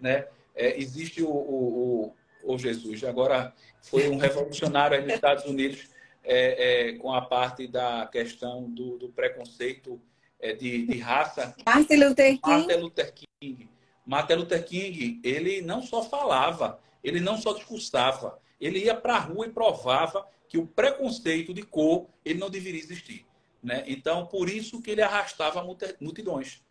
[0.01, 0.27] né?
[0.55, 3.53] É, existe o, o, o, o, Jesus, agora
[3.83, 5.89] foi um revolucionário nos Estados Unidos
[6.25, 10.01] é, é, com a parte da questão do, do preconceito
[10.41, 11.55] é, de, de raça.
[11.65, 12.41] Martin Luther King.
[12.47, 13.69] Martin Luther King.
[14.07, 19.19] Martin Luther King, ele não só falava, ele não só discursava, ele ia para a
[19.19, 23.27] rua e provava que o preconceito de cor ele não deveria existir.
[23.63, 23.83] Né?
[23.89, 25.61] Então, por isso que ele arrastava
[26.01, 26.63] multidões.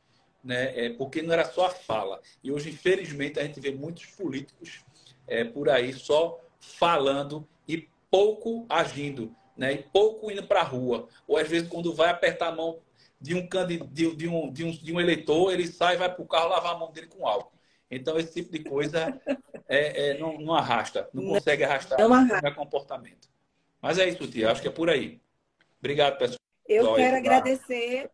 [0.42, 0.86] Né?
[0.86, 2.22] É, porque não era só a fala.
[2.42, 4.86] E hoje, infelizmente, a gente vê muitos políticos
[5.28, 9.74] é, por aí só falando e pouco agindo, né?
[9.74, 11.10] e pouco indo para a rua.
[11.28, 12.80] Ou às vezes, quando vai apertar a mão
[13.26, 13.78] de um, de,
[14.14, 16.78] de, um, de, um, de um eleitor, ele sai, vai para o carro lavar a
[16.78, 17.58] mão dele com álcool.
[17.90, 19.20] Então, esse tipo de coisa
[19.68, 22.54] é, é não, não, arrasta, não, consegue arrastar não arrasta.
[22.54, 23.28] comportamento.
[23.82, 24.52] Mas é isso, tia.
[24.52, 25.20] Acho que é por aí.
[25.80, 26.40] Obrigado, pessoal.
[26.68, 28.12] Eu quero agradecer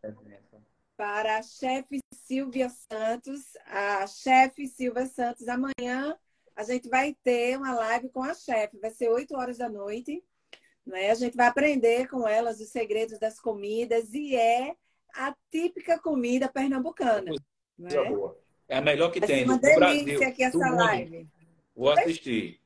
[0.95, 3.41] para a chefe Silvia Santos.
[3.65, 6.17] A chefe Silvia Santos, amanhã
[6.55, 8.77] a gente vai ter uma live com a chefe.
[8.79, 10.23] Vai ser 8 horas da noite.
[10.85, 11.11] Né?
[11.11, 14.75] A gente vai aprender com elas os segredos das comidas e é
[15.15, 17.31] a típica comida pernambucana.
[17.77, 17.89] Né?
[18.67, 19.43] É a melhor que vai tem.
[19.43, 21.27] Uma delícia Brasil, aqui essa live.
[21.75, 22.61] Vou assistir.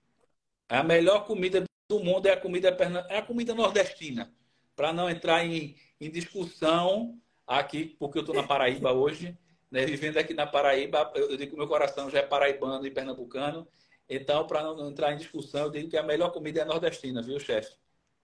[0.68, 2.76] A melhor comida do mundo é a comida,
[3.10, 4.34] é a comida nordestina.
[4.76, 9.38] Para não entrar em, em discussão aqui, porque eu estou na Paraíba hoje,
[9.72, 9.86] né?
[9.86, 13.68] vivendo aqui na Paraíba, eu digo que meu coração já é paraibano e pernambucano.
[14.10, 17.40] Então, para não entrar em discussão, eu digo que a melhor comida é nordestina, viu,
[17.40, 17.76] chefe?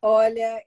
[0.01, 0.63] Olha,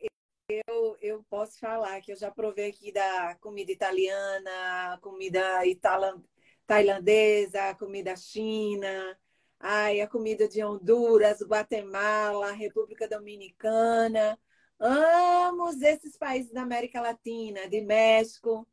[0.48, 6.20] eu, eu posso falar que eu já provei aqui da comida italiana, comida itala,
[6.66, 9.18] tailandesa, comida china,
[9.58, 14.38] ai, a comida de Honduras, Guatemala, República Dominicana.
[14.78, 18.66] Amo esses países da América Latina, de México.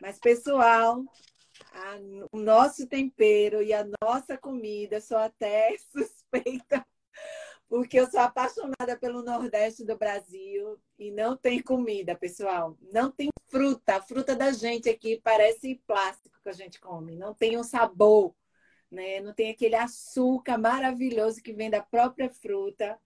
[0.00, 1.04] Mas, pessoal,
[1.72, 1.98] a,
[2.32, 6.86] o nosso tempero e a nossa comida, sou até suspeita
[7.70, 12.76] porque eu sou apaixonada pelo Nordeste do Brasil e não tem comida, pessoal.
[12.92, 13.94] Não tem fruta.
[13.94, 17.14] A fruta da gente aqui parece plástico que a gente come.
[17.14, 18.34] Não tem um sabor,
[18.90, 19.20] né?
[19.20, 22.98] Não tem aquele açúcar maravilhoso que vem da própria fruta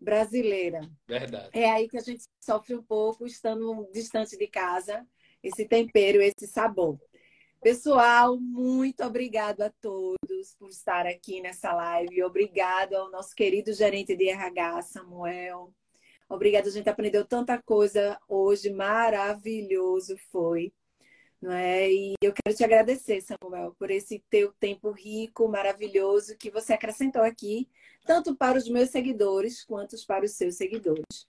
[0.00, 0.80] brasileira.
[1.06, 1.50] Verdade.
[1.52, 5.06] É aí que a gente sofre um pouco estando distante de casa,
[5.42, 6.98] esse tempero, esse sabor.
[7.66, 12.22] Pessoal, muito obrigado a todos por estar aqui nessa live.
[12.22, 15.74] Obrigado ao nosso querido gerente de RH, Samuel.
[16.28, 20.72] Obrigado, a gente aprendeu tanta coisa hoje, maravilhoso foi.
[21.42, 21.90] Não é?
[21.90, 27.22] E eu quero te agradecer, Samuel, por esse teu tempo rico, maravilhoso que você acrescentou
[27.22, 27.68] aqui,
[28.04, 31.26] tanto para os meus seguidores quanto para os seus seguidores.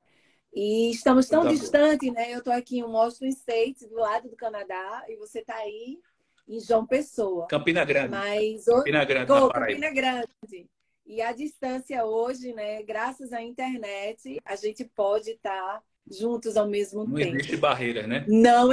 [0.54, 2.32] E estamos tão distantes, né?
[2.32, 6.00] Eu estou aqui em Washington State, do lado do Canadá, e você está aí
[6.48, 7.48] em João Pessoa.
[7.48, 8.10] Campina Grande.
[8.10, 10.70] Mas Campina Grande, Go, Campina Grande.
[11.06, 17.06] E a distância hoje, né, graças à internet, a gente pode estar juntos ao mesmo
[17.06, 17.32] Não tempo.
[17.32, 18.26] Não existe barreira, né?
[18.28, 18.70] Não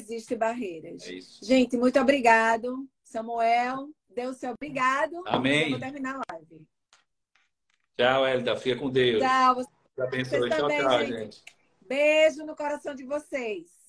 [0.00, 1.06] existe barreiras.
[1.06, 1.44] É isso.
[1.44, 2.88] Gente, muito obrigado.
[3.04, 5.22] Samuel, Deus seu obrigado.
[5.26, 5.64] Amém.
[5.64, 6.66] Vamos terminar a live.
[7.96, 8.56] Tchau, Elida.
[8.56, 9.22] Fica com Deus.
[9.22, 9.54] Tchau.
[9.54, 10.50] Você abençoe.
[10.50, 11.42] Tchau, tchau, gente.
[11.86, 13.81] Beijo no coração de vocês.